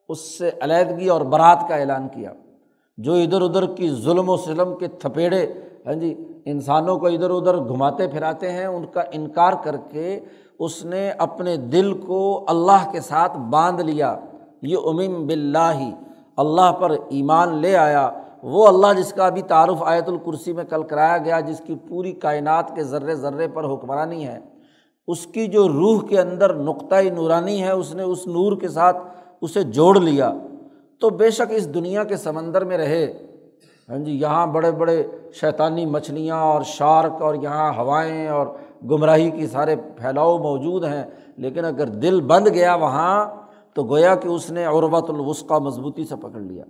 اس 0.09 0.39
سے 0.39 0.51
علیحدگی 0.61 1.09
اور 1.09 1.21
برات 1.21 1.69
کا 1.69 1.77
اعلان 1.77 2.09
کیا۔ 2.09 2.33
جو 2.97 3.13
ادھر 3.13 3.43
ادھر 3.43 3.67
کی 3.67 3.91
ظلم 3.91 4.29
و 4.29 4.37
سلم 4.37 4.75
کے 4.75 4.87
تھپیڑے 4.87 5.47
ہاں 5.87 5.95
جی 5.95 6.15
انسانوں 6.45 6.99
کو 6.99 7.07
ادھر 7.07 7.31
ادھر 7.31 7.57
گھماتے 7.57 8.09
پھراتے 8.09 8.53
ہیں، 8.53 8.67
ان 8.67 8.87
کا 8.87 9.03
انکار 9.13 9.53
کر 9.65 9.77
کے 9.77 10.21
اس 10.59 10.85
نے 10.85 11.11
اپنے 11.11 11.57
دل 11.57 11.93
کو 11.93 12.45
اللہ 12.49 12.91
کے 12.93 13.01
ساتھ 13.01 13.39
باندھ 13.39 13.83
لیا۔ 13.83 14.19
یہ 14.63 14.77
امیم 14.85 15.27
بلّہ 15.27 15.91
اللہ 16.37 16.73
پر 16.73 16.91
ایمان 16.91 17.55
لے 17.55 17.77
آیا۔ 17.77 18.11
وہ 18.43 18.67
اللہ 18.67 19.01
جس 19.01 19.13
کا 19.13 19.27
ابھی 19.27 19.43
تعارف 19.43 19.83
آیت 19.83 20.09
الکرسی 20.09 20.53
میں 20.53 20.65
کل 20.65 20.83
کرایا 20.83 21.19
گیا، 21.19 21.41
جس 21.41 21.63
کی 21.67 21.75
پوری 21.89 22.13
کائنات 22.13 22.75
کے 22.75 22.83
ذرے 22.83 23.15
ذرے 23.15 23.49
پر 23.49 23.65
حکمرانی 23.65 24.27
ہے۔ 24.27 24.39
اس 25.09 25.27
کی 25.27 25.47
جو 25.47 25.69
روح 25.69 26.03
کے 26.09 26.21
اندر 26.21 26.55
نقطۂ 26.55 27.05
نورانی 27.15 27.63
ہے، 27.63 27.71
اس 27.71 27.95
نے 27.95 28.03
اس 28.03 28.27
نور 28.27 28.57
کے 28.57 28.69
ساتھ 28.69 28.97
اسے 29.41 29.63
جوڑ 29.63 30.01
لیا۔ 30.01 30.33
تو 31.03 31.11
بے 31.11 31.31
شک 31.31 31.53
اس 31.57 31.73
دنیا 31.75 32.05
کے 32.05 32.17
سمندر 32.17 32.65
میں 32.65 32.79
رہے۔ 32.79 33.05
ہاں 33.89 33.99
جی 33.99 34.13
یہاں 34.13 34.47
بڑے 34.47 34.71
بڑے 34.71 35.03
شیطانی 35.35 35.87
مچھلیاں 35.87 36.37
اور 36.37 36.63
شارک 36.63 37.23
اور 37.23 37.35
یہاں 37.35 37.73
ہوائیں 37.77 38.29
اور 38.29 38.47
گمراہی 38.91 39.31
کی 39.31 39.47
سارے 39.47 39.75
پھیلاؤ 39.97 40.39
موجود 40.39 40.85
ہیں، 40.85 41.05
لیکن 41.37 41.65
اگر 41.65 41.87
دل 42.03 42.21
بند 42.21 42.49
گیا 42.49 42.75
وہاں، 42.75 43.27
تو 43.75 43.85
گویا 43.85 44.15
کہ 44.15 44.29
اس 44.29 44.51
نے 44.51 44.65
عربت 44.65 45.11
الوسقہ 45.11 45.59
مضبوطی 45.59 46.05
سے 46.05 46.17
پکڑ 46.17 46.41
لیا۔ 46.41 46.65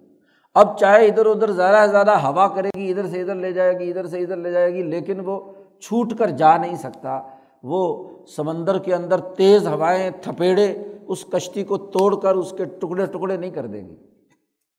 اب 0.55 0.79
چاہے 0.79 1.07
ادھر 1.07 1.27
ادھر 1.27 1.51
زیادہ 1.51 1.85
سے 1.87 1.91
زیادہ 1.91 2.17
ہوا 2.19 2.47
کرے 2.49 2.71
گی، 2.77 2.91
ادھر 2.91 3.07
سے 3.07 3.21
ادھر 3.21 3.35
لے 3.35 3.53
جائے 3.53 3.79
گی، 3.79 3.91
ادھر 3.91 4.07
سے 4.07 4.19
ادھر 4.19 4.37
لے 4.37 4.51
جائے 4.51 4.73
گی، 4.75 4.83
لیکن 4.83 5.21
وہ 5.25 5.39
چھوٹ 5.81 6.13
کر 6.19 6.31
جا 6.31 6.57
نہیں 6.57 6.77
سکتا۔ 6.77 7.21
وہ 7.63 7.83
سمندر 8.37 8.79
کے 8.79 8.95
اندر 8.95 9.21
تیز 9.37 9.67
ہوائیں، 9.67 10.11
تھپیڑے، 10.23 10.73
اس 11.07 11.25
کشتی 11.25 11.65
کو 11.65 11.77
توڑ 11.77 12.15
کر 12.21 12.35
اس 12.35 12.51
کے 12.51 12.65
ٹکڑے 12.65 13.07
ٹکڑے 13.07 13.37
نہیں 13.37 13.51
کر 13.51 13.67
دیں 13.67 13.89
گی 13.89 13.95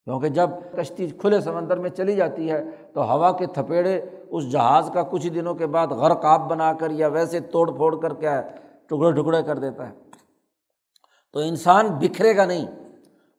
کیونکہ 0.06 0.30
جب 0.30 0.50
کشتی 0.78 1.08
کھلے 1.08 1.42
سمندر 1.42 1.80
میں 1.80 1.90
چلی 1.90 2.16
جاتی 2.16 2.52
ہے 2.52 2.64
تو 2.94 3.04
ہوا 3.12 3.32
کے 3.32 3.46
تھپیڑے 3.46 4.02
اس 4.30 4.52
جہاز 4.52 4.90
کا 4.94 5.04
کچھ 5.04 5.28
دنوں 5.28 5.54
کے 5.54 5.68
بعد 5.68 5.88
غرق 5.88 6.26
آب 6.26 6.50
بنا 6.50 6.74
کر 6.74 6.92
یا 6.92 7.08
ویسے 7.08 7.40
توڑ 7.40 7.72
پھوڑ 7.72 8.02
کر 8.02 8.14
کیا 8.14 8.38
ہے، 8.38 8.50
ٹکڑے 8.88 9.12
ٹکڑے 9.12 9.44
کر 9.44 9.58
دیتا 9.58 9.90
ہے۔ 9.90 9.94
تو 11.34 11.40
انسان 11.40 11.88
بکھرے 11.88 12.38
گا 12.38 12.46
نہیں، 12.46 12.66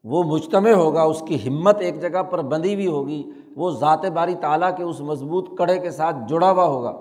وہ 0.05 0.23
مجتمع 0.23 0.71
ہوگا، 0.71 1.03
اس 1.03 1.23
کی 1.29 1.49
ہمت 1.49 1.81
ایک 1.81 2.01
جگہ 2.01 2.23
پر 2.23 2.43
بندھی 2.43 2.75
ہوئی 2.75 2.87
ہوگی، 2.87 3.31
وہ 3.57 3.71
ذات 3.71 4.05
باری 4.07 4.35
تعالیٰ 4.35 4.77
کے 4.77 4.83
اس 4.83 5.01
مضبوط 5.01 5.59
کڑے 5.59 5.79
کے 5.79 5.91
ساتھ 5.91 6.17
جڑا 6.29 6.51
ہوا 6.51 6.65
ہوگا۔ 6.65 6.93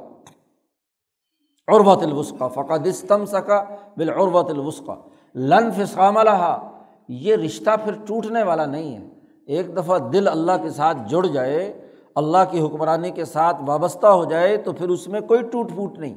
عربت 1.68 2.04
الوسقہ 2.04 2.48
فقط 2.48 2.86
استم 2.86 3.26
سکا 3.26 3.64
بال 3.98 4.10
عربت 4.10 4.50
الوسقہ 4.50 4.92
لن 5.36 5.72
فسام 5.72 6.20
لہا، 6.20 6.72
یہ 7.08 7.36
رشتہ 7.36 7.70
پھر 7.84 7.94
ٹوٹنے 8.08 8.44
والا 8.44 8.66
نہیں 8.66 8.98
ہے۔ 8.98 9.13
ایک 9.48 9.78
دفعہ 9.78 9.98
دل 9.98 10.28
اللہ 10.28 10.52
کے 10.62 10.70
ساتھ 10.70 10.98
جڑ 11.10 11.26
جائے، 11.26 11.82
اللہ 12.16 12.38
کی 12.52 12.62
حکمرانی 12.62 13.12
کے 13.12 13.26
ساتھ 13.26 13.58
وابستہ 13.68 14.08
ہو 14.08 14.26
جائے 14.26 14.58
تو 14.58 14.72
پھر 14.72 14.90
اس 14.90 15.08
میں 15.08 15.22
کوئی 15.22 15.42
ٹوٹ 15.42 15.70
پھوٹ 15.70 16.00
نہیں۔ 16.00 16.14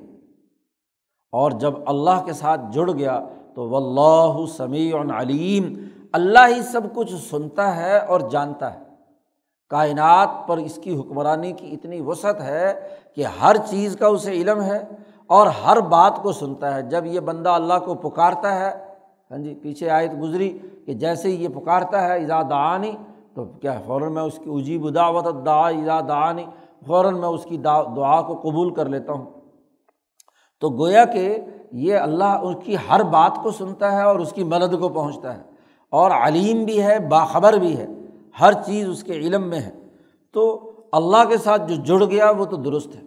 اور 1.32 1.50
جب 1.50 1.74
اللہ 1.86 2.24
کے 2.24 2.32
ساتھ 2.32 2.60
جڑ 2.72 2.90
گیا 2.90 3.20
تو 3.54 3.68
و 3.68 3.76
اللہ 3.76 4.46
سمیع 4.46 4.96
علیم، 5.18 5.74
اللہ 6.12 6.46
ہی 6.48 6.62
سب 6.62 6.80
کچھ 6.94 7.14
سنتا 7.14 7.76
ہے 7.76 7.98
اور 7.98 8.20
جانتا 8.20 8.74
ہے۔ 8.74 8.78
کائنات 9.70 10.28
پر 10.46 10.56
اس 10.56 10.78
کی 10.82 10.98
حکمرانی 10.98 11.52
کی 11.52 11.70
اتنی 11.72 12.00
وسعت 12.00 12.40
ہے 12.40 12.88
کہ 13.14 13.24
ہر 13.42 13.56
چیز 13.66 13.96
کا 13.96 14.06
اسے 14.06 14.30
علم 14.30 14.62
ہے 14.62 14.84
اور 15.26 15.46
ہر 15.46 15.80
بات 15.80 16.22
کو 16.22 16.32
سنتا 16.32 16.74
ہے۔ 16.74 16.82
جب 16.82 17.06
یہ 17.06 17.20
بندہ 17.20 17.48
اللہ 17.48 17.74
کو 17.84 17.94
پکارتا 17.94 18.54
ہے 18.54 18.86
ہاں 19.30 19.38
جی 19.38 19.54
پیچھے 19.54 19.90
آیت 19.90 20.10
گزری 20.22 20.58
کہ 20.86 20.94
جیسے 20.94 21.28
ہی 21.28 21.44
یہ 21.44 21.48
پکارتا 21.48 22.08
ہے 22.08 22.12
ایزا 22.12 22.42
دعانی 22.42 22.92
تو 23.36 23.44
کیا 23.44 23.80
فوراً 23.86 24.12
میں 24.12 24.22
اس 24.22 24.38
کی 24.44 24.50
اجیب 24.50 24.94
دعوت 24.94 25.46
دا 25.46 25.68
ایزا 25.68 26.00
دعانی، 26.00 26.44
فوراً 26.86 27.20
میں 27.20 27.28
اس 27.28 27.44
کی 27.44 27.56
دعا 27.56 28.22
کو 28.22 28.34
قبول 28.34 28.74
کر 28.74 28.88
لیتا 28.88 29.12
ہوں۔ 29.12 29.26
تو 30.60 30.70
گویا 30.70 31.04
کہ 31.04 31.38
یہ 31.72 31.96
اللہ 31.96 32.24
اس 32.24 32.54
کی 32.64 32.76
ہر 32.90 33.02
بات 33.02 33.38
کو 33.42 33.50
سنتا 33.50 33.92
ہے 33.92 34.02
اور 34.02 34.16
اس 34.16 34.32
کی 34.32 34.44
مدد 34.44 34.80
کو 34.80 34.88
پہنچتا 34.88 35.36
ہے۔ 35.36 35.42
اور 35.90 36.10
علیم 36.10 36.64
بھی 36.64 36.82
ہے، 36.82 36.98
باخبر 36.98 37.52
بھی 37.52 37.76
ہے، 37.76 37.86
ہر 38.40 38.52
چیز 38.52 38.88
اس 38.88 39.02
کے 39.02 39.12
علم 39.12 39.48
میں 39.48 39.60
ہے۔ 39.60 39.74
تو 40.32 40.72
اللہ 40.92 41.24
کے 41.28 41.36
ساتھ 41.36 41.72
جو 41.72 41.74
جڑ 41.74 42.04
گیا 42.04 42.30
وہ 42.30 42.44
تو 42.44 42.56
درست 42.56 42.96
ہے۔ 42.96 43.02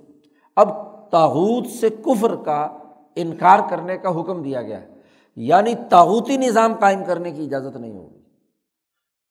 اب 0.55 0.69
تاوت 1.09 1.67
سے 1.67 1.89
کفر 1.89 2.35
کا 2.35 2.67
انکار 3.15 3.59
کرنے 3.69 3.97
کا 3.97 4.21
حکم 4.21 4.41
دیا 4.41 4.61
گیا 4.61 4.81
ہے۔ 4.81 4.87
یعنی 5.35 5.73
تاوتی 5.89 6.37
نظام 6.37 6.73
قائم 6.79 7.03
کرنے 7.03 7.31
کی 7.31 7.43
اجازت 7.43 7.77
نہیں 7.77 7.93
ہوگی۔ 7.93 8.18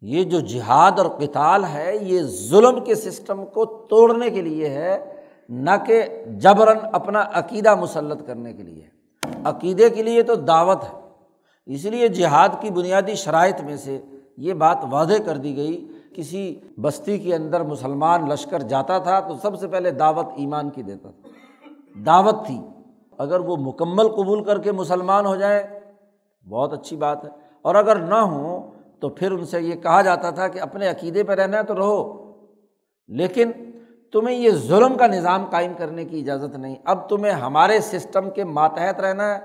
یہ 0.01 0.25
جو 0.25 0.41
جہاد 0.41 0.93
اور 0.99 1.07
کتال 1.21 1.65
ہے، 1.65 1.97
یہ 2.01 2.23
ظلم 2.23 2.85
کے 2.85 2.95
سسٹم 2.95 3.47
کو 3.47 3.65
توڑنے 3.65 4.31
کے 4.31 4.43
لیے 4.43 4.69
ہے، 4.69 5.17
نہ 5.49 5.71
کہ 5.87 6.03
جبرن 6.27 6.79
اپنا 6.93 7.25
عقیدہ 7.33 7.75
مسلط 7.75 8.27
کرنے 8.27 8.53
کے 8.53 8.63
لیے۔ 8.63 8.89
عقیدے 9.45 9.91
کے 9.91 10.03
لیے 10.03 10.23
تو 10.23 10.35
دعوت 10.35 10.85
ہے، 10.85 11.01
اس 11.67 11.85
لیے 11.85 12.09
جہاد 12.09 12.49
کی 12.61 12.71
بنیادی 12.71 13.15
شرائط 13.15 13.61
میں 13.61 13.77
سے 13.77 14.01
یہ 14.37 14.55
بات 14.55 14.79
واضح 14.91 15.23
کر 15.27 15.37
دی 15.37 15.57
گئی۔ 15.57 15.89
کسی 16.15 16.61
بستی 16.81 17.19
کے 17.19 17.35
اندر 17.35 17.63
مسلمان 17.63 18.29
لشکر 18.29 18.63
جاتا 18.63 18.99
تھا 18.99 19.21
تو 19.21 19.35
سب 19.43 19.59
سے 19.59 19.69
پہلے 19.69 19.91
دعوت 19.91 20.27
ایمان 20.37 20.71
کی 20.71 20.83
دیتا 20.83 21.11
تھا۔ 21.11 21.29
دعوت 22.07 22.47
تھی، 22.47 22.61
اگر 23.19 23.41
وہ 23.41 23.57
مکمل 23.57 24.09
قبول 24.09 24.45
کر 24.45 24.59
کے 24.59 24.73
مسلمان 24.73 25.27
ہو 25.27 25.37
جائے، 25.37 25.81
بہت 26.49 26.73
اچھی 26.73 26.97
بات 26.97 27.25
ہے۔ 27.25 27.31
اور 27.63 27.75
اگر 27.75 27.97
نہ 27.97 28.15
ہوں 28.15 28.78
تو 29.01 29.09
پھر 29.09 29.33
ان 29.33 29.45
سے 29.45 29.61
یہ 29.61 29.75
کہا 29.75 30.03
جاتا 30.03 30.31
تھا 30.31 30.49
کہ 30.49 30.61
اپنے 30.61 30.89
عقیدے 30.89 31.25
پہ 31.25 31.33
رہنا 31.33 31.59
ہے 31.59 31.63
تو 31.63 31.75
رہو۔ 31.75 32.29
لیکن 33.09 33.51
تمہیں 34.13 34.37
یہ 34.37 34.51
ظلم 34.51 34.97
کا 34.97 35.07
نظام 35.07 35.45
قائم 35.45 35.73
کرنے 35.79 36.05
کی 36.05 36.21
اجازت 36.21 36.57
نہیں۔ 36.57 36.75
اب 36.85 37.09
تمہیں 37.09 37.33
ہمارے 37.33 37.81
سسٹم 37.81 38.31
کے 38.31 38.45
ماتحت 38.45 39.01
رہنا 39.01 39.35
ہے۔ 39.35 39.39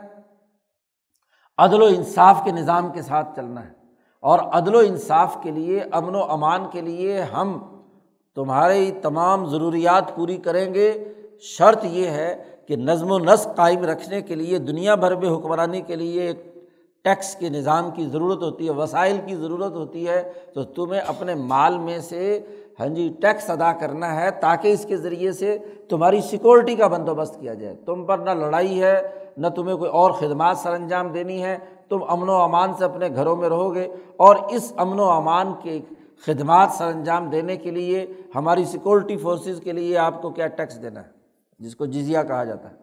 عدل 1.57 1.81
و 1.81 1.85
انصاف 1.85 2.37
کے 2.43 2.51
نظام 2.51 2.91
کے 2.91 3.01
ساتھ 3.01 3.35
چلنا 3.35 3.65
ہے۔ 3.65 3.71
اور 4.19 4.39
عدل 4.39 4.75
و 4.75 4.79
انصاف 4.79 5.37
کے 5.43 5.51
لیے، 5.51 5.79
امن 5.91 6.15
و 6.15 6.23
امان 6.23 6.65
کے 6.71 6.81
لیے 6.81 7.21
ہم 7.21 7.79
تمہاری 8.35 8.91
تمام 9.01 9.45
ضروریات 9.45 10.15
پوری 10.15 10.37
کریں 10.37 10.73
گے۔ 10.73 11.13
شرط 11.41 11.85
یہ 11.85 12.07
ہے 12.07 12.43
کہ 12.67 12.75
نظم 12.75 13.11
و 13.11 13.19
نسق 13.19 13.55
قائم 13.55 13.85
رکھنے 13.85 14.21
کے 14.21 14.35
لیے، 14.35 14.57
دنیا 14.57 14.95
بھر 14.95 15.15
میں 15.15 15.29
حکمرانی 15.29 15.81
کے 15.81 15.95
لیے 15.95 16.21
ایک 16.21 16.52
ٹیکس 17.03 17.35
کے 17.35 17.49
نظام 17.49 17.91
کی 17.91 18.05
ضرورت 18.05 18.43
ہوتی 18.43 18.65
ہے، 18.65 18.71
وسائل 18.71 19.17
کی 19.25 19.35
ضرورت 19.35 19.73
ہوتی 19.73 20.07
ہے، 20.07 20.31
تو 20.53 20.63
تمہیں 20.63 21.01
اپنے 21.01 21.35
مال 21.35 21.77
میں 21.77 21.99
سے 21.99 22.39
ہاں 22.79 22.87
جی 22.87 23.13
ٹیکس 23.21 23.49
ادا 23.49 23.71
کرنا 23.73 24.21
ہے 24.21 24.31
تاکہ 24.31 24.67
اس 24.67 24.85
کے 24.85 24.97
ذریعے 24.97 25.31
سے 25.31 25.57
تمہاری 25.89 26.21
سیکورٹی 26.21 26.75
کا 26.75 26.87
بندوبست 26.87 27.39
کیا 27.39 27.53
جائے۔ 27.53 27.75
تم 27.75 28.05
پر 28.05 28.17
نہ 28.17 28.29
لڑائی 28.29 28.83
ہے، 28.83 29.01
نہ 29.37 29.47
تمہیں 29.47 29.77
کوئی 29.77 29.89
اور 29.89 30.11
خدمات 30.11 30.57
سر 30.57 30.73
انجام 30.73 31.07
دینی 31.07 31.43
ہے 31.43 31.57
تم 31.89 32.03
امن 32.07 32.29
و 32.29 32.35
امان 32.35 32.73
سے 32.73 32.85
اپنے 32.85 33.09
گھروں 33.15 33.35
میں 33.35 33.49
رہو 33.49 33.75
گے 33.75 33.87
اور 34.17 34.35
اس 34.35 34.73
امن 34.75 34.99
و 34.99 35.09
امان 35.09 35.53
کے 35.63 35.79
خدمات 36.25 36.71
سر 36.71 36.85
انجام 36.85 37.29
دینے 37.29 37.57
کے 37.57 37.71
لیے، 37.71 38.05
ہماری 38.35 38.65
سیکورٹی 38.65 39.17
فورسز 39.17 39.61
کے 39.63 39.71
لیے 39.71 39.97
آپ 39.97 40.21
کو 40.21 40.29
کیا 40.29 40.47
ٹیکس 40.47 40.81
دینا 40.81 41.03
ہے؟ 41.03 41.09
جس 41.59 41.75
کو 41.75 41.85
جزیا 41.85 42.23
کہا 42.23 42.43
جاتا 42.43 42.71
ہے۔ 42.71 42.75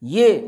یہ 0.00 0.40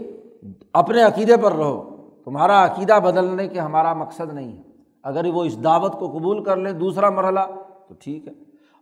اپنے 0.72 1.02
عقیدے 1.02 1.36
پر 1.36 1.52
رہو۔ 1.52 1.96
تمہارا 2.24 2.64
عقیدہ 2.64 2.98
بدلنے 3.04 3.48
کے 3.48 3.60
ہمارا 3.60 3.94
مقصد 3.94 4.32
نہیں 4.32 4.56
ہے۔ 4.56 4.62
اگر 5.02 5.26
وہ 5.26 5.44
اس 5.44 5.64
دعوت 5.64 5.98
کو 5.98 6.08
قبول 6.10 6.44
کر 6.44 6.56
لیں 6.56 6.72
دوسرا 6.72 7.10
مرحلہ، 7.10 7.40
تو 7.88 7.94
ٹھیک 7.98 8.28
ہے۔ 8.28 8.32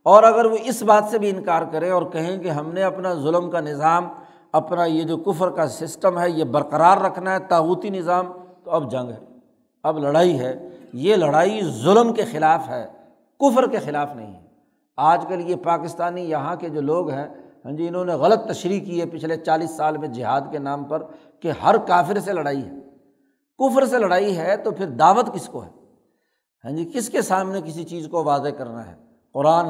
اور 0.03 0.23
اگر 0.23 0.45
وہ 0.45 0.57
اس 0.65 0.83
بات 0.83 1.05
سے 1.05 1.19
بھی 1.19 1.31
انکار 1.31 1.63
کریں 1.73 1.91
اور 1.91 2.03
کہیں 2.03 2.39
کہ 2.39 2.49
ہم 2.49 2.73
نے 2.73 2.83
اپنا 2.83 3.15
ظلم 3.15 3.51
کا 3.51 3.61
نظام، 3.61 4.09
اپنا 4.53 4.85
یہ 4.85 5.03
جو 5.03 5.17
کفر 5.17 5.51
کا 5.51 5.69
سسٹم 5.69 6.21
ہے، 6.21 6.31
یہ 6.31 6.45
برقرار 6.45 6.97
رکھنا 6.97 7.33
ہے 7.33 7.39
تاوتی 7.39 7.91
نظام، 7.91 8.27
تو 8.65 8.71
اب 8.71 8.91
جنگ 8.91 9.11
ہے۔ 9.11 9.19
اب 9.83 9.99
لڑائی 9.99 10.39
ہے۔ 10.39 10.69
یہ 10.93 11.17
لڑائی 11.17 11.61
ظلم 11.65 12.13
کے 12.13 12.25
خلاف 12.25 12.69
ہے، 12.69 12.87
کفر 13.41 13.67
کے 13.67 13.79
خلاف 13.79 14.17
نہیں 14.17 14.35
ہے۔ 14.35 14.41
آج 14.97 15.25
کل 15.29 15.51
یہ 15.51 15.57
پاکستانی 15.57 16.23
یہاں 16.23 16.57
کے 16.57 16.69
جو 16.69 16.81
لوگ 16.81 17.11
ہیں 17.11 17.27
ہاں 17.65 17.73
جی 17.73 17.89
انہوں 17.89 18.05
نے 18.05 18.13
غلط 18.13 18.45
تشریح 18.47 18.81
کی 18.81 19.01
ہے 19.01 19.07
پچھلے 19.07 19.37
چالیس 19.37 19.71
سال 19.71 19.97
میں 19.97 20.09
جہاد 20.09 20.41
کے 20.51 20.59
نام 20.59 20.85
پر 20.85 21.03
کہ 21.41 21.53
ہر 21.63 21.77
کافر 21.79 22.19
سے 22.19 22.33
لڑائی 22.33 22.63
ہے۔ 22.65 22.71
کفر 23.59 23.87
سے 23.87 23.99
لڑائی 23.99 24.37
ہے 24.39 24.57
تو 24.57 24.71
پھر 24.71 24.87
دعوت 24.87 25.35
کس 25.35 25.47
کو 25.47 25.65
ہے؟ 25.65 25.69
ہاں 26.65 26.73
جی 26.73 26.91
کس 26.95 27.09
کے 27.09 27.23
سامنے 27.23 27.61
کسی 27.65 27.85
چیز 27.85 28.09
کو 28.11 28.25
واضح 28.25 28.49
کرنا 28.49 28.87
ہے؟ 28.87 28.95
قرآن 29.33 29.67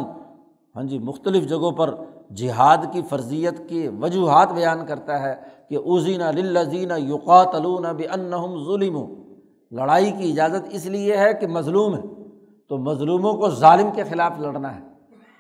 ہاں 0.77 0.83
جی 0.83 0.99
مختلف 0.99 1.49
جگہوں 1.49 1.73
پر 1.73 1.95
جہاد 2.37 2.79
کی 2.93 3.03
فرضیت 3.09 3.69
کی 3.69 3.89
وجوہات 4.01 4.53
بیان 4.53 4.87
کرتا 4.87 5.23
ہے 5.23 5.35
کہ 5.69 5.77
اوزینہ 5.77 6.25
للزینہ 6.25 6.93
یوقات 6.99 7.55
علون 7.55 7.87
ان 7.87 8.31
ظلم 8.65 9.15
لڑائی 9.71 10.13
کی 10.13 10.31
اجازت 10.31 10.69
اس 10.71 10.87
لیے 10.87 11.17
ہے 11.17 11.35
کہ 11.35 11.47
مظلوم 11.47 11.95
ہے۔ 11.95 12.01
تو 12.69 12.79
مظلوموں 12.79 13.35
کو 13.35 13.51
ظالم 13.51 13.91
کے 13.91 14.05
خلاف 14.05 14.33
لڑنا 14.39 14.75
ہے۔ 14.75 14.90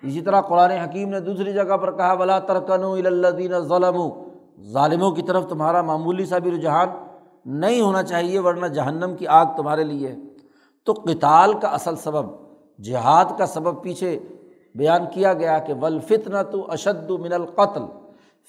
اسی 0.02 0.20
طرح 0.20 0.40
قرآن 0.40 0.70
حکیم 0.70 1.08
نے 1.08 1.20
دوسری 1.20 1.52
جگہ 1.52 1.76
پر 1.76 1.96
کہا 1.96 2.14
بلا 2.14 2.38
ترکن 2.38 3.06
الدین 3.06 3.60
ظلم 3.60 3.96
ظالموں 4.72 5.10
کی 5.10 5.22
طرف 5.22 5.46
تمہارا 5.48 5.82
معمولی 5.82 6.26
سا 6.26 6.38
بھی 6.38 6.50
رجحان 6.50 6.88
نہیں 7.44 7.80
ہونا 7.80 8.02
چاہیے، 8.02 8.38
ورنہ 8.38 8.66
جہنم 8.66 9.14
کی 9.14 9.26
آگ 9.26 9.46
تمہارے 9.56 9.84
لیے 9.84 10.08
ہے۔ 10.08 10.16
تو 10.84 10.94
کتال 10.94 11.52
کا 11.52 11.68
اصل 11.68 11.96
سبب، 11.96 12.26
جہاد 12.82 13.24
کا 13.38 13.46
سبب 13.46 13.82
پیچھے 13.82 14.18
بیان 14.74 15.02
کیا 15.12 15.32
گیا 15.32 15.58
کہ 15.58 15.74
ولفتنا 15.82 16.42
تو 16.42 16.70
اشد 16.70 17.10
من 17.10 17.32
القتل۔ 17.32 17.80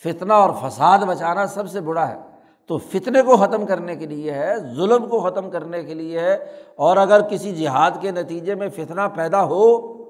فتنہ 0.04 0.34
اور 0.34 0.50
فساد 0.62 1.00
بچانا 1.00 1.48
سب 1.48 1.70
سے 1.70 1.82
بڑا 1.82 2.08
ہے۔ 2.08 2.18
تو 2.66 2.78
فتنے 2.78 3.22
کو 3.22 3.38
ختم 3.38 3.66
کرنے 3.66 3.96
کے 3.96 4.06
لیے 4.06 4.32
ہے، 4.32 4.54
ظلم 4.76 5.08
کو 5.10 5.20
ختم 5.20 5.50
کرنے 5.50 5.84
کے 5.84 5.94
لیے 5.94 6.20
ہے۔ 6.20 6.38
اور 6.76 6.98
اگر 6.98 7.22
کسی 7.22 7.56
جہاد 7.56 7.92
کے 8.02 8.12
نتیجے 8.12 8.56
میں 8.56 8.70
فتنہ 8.70 9.02
پیدا 9.16 9.44
ہو 9.44 10.01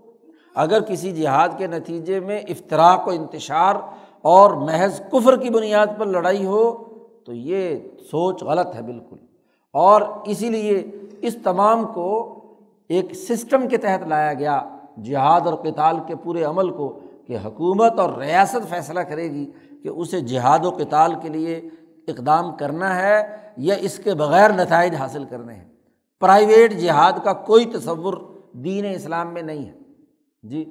اگر 0.56 0.82
کسی 0.82 1.12
جہاد 1.12 1.50
کے 1.58 1.68
نتیجے 1.68 2.20
میں 2.20 2.40
افطراک 2.40 3.08
و 3.08 3.12
انتشار 3.12 3.76
اور 4.22 4.52
محض 4.52 5.02
کفر 5.12 5.38
کی 5.38 5.50
بنیاد 5.50 5.88
پر 5.98 6.06
لڑائی 6.06 6.46
ہو، 6.46 6.84
تو 7.26 7.34
یہ 7.34 7.76
سوچ 8.12 8.44
غلط 8.44 8.76
ہے 8.76 8.82
بالکل۔ 8.82 9.16
اور 9.74 10.02
اسی 10.26 10.50
لیے 10.50 10.92
اس 11.22 11.36
تمام 11.44 11.86
کو 11.86 12.38
ایک 12.90 13.16
سسٹم 13.16 13.68
کے 13.68 13.78
تحت 13.78 14.08
لایا 14.08 14.34
گیا، 14.34 14.62
جہاد 15.04 15.42
اور 15.42 15.54
کتال 15.54 15.98
کے 16.08 16.16
پورے 16.16 16.44
عمل 16.44 16.70
کو، 16.70 17.00
کہ 17.28 17.38
حکومت 17.46 18.00
اور 18.00 18.18
ریاست 18.18 18.70
فیصلہ 18.70 19.00
کرے 19.00 19.24
گی 19.24 19.50
کہ 19.84 19.88
اسے 19.88 20.22
جہاد 20.22 20.66
و 20.66 20.72
کتال 20.72 21.14
کے 21.22 21.30
لیے 21.30 21.62
اقدام 22.08 22.56
کرنا 22.56 22.96
ہے 22.96 23.28
یا 23.58 23.76
اس 23.76 23.98
کے 23.98 24.14
بغیر 24.14 24.50
نتائج 24.50 24.96
حاصل 24.96 25.24
کرنے 25.24 25.54
ہیں۔ 25.54 25.66
پرائیویٹ 26.20 26.74
جہاد 26.74 27.14
کا 27.24 27.34
کوئی 27.34 27.66
تصور 27.66 28.14
دین 28.54 28.86
اسلام 28.86 29.34
میں 29.34 29.42
نہیں 29.42 29.66
ہے۔ 29.66 29.81
جی 30.44 30.66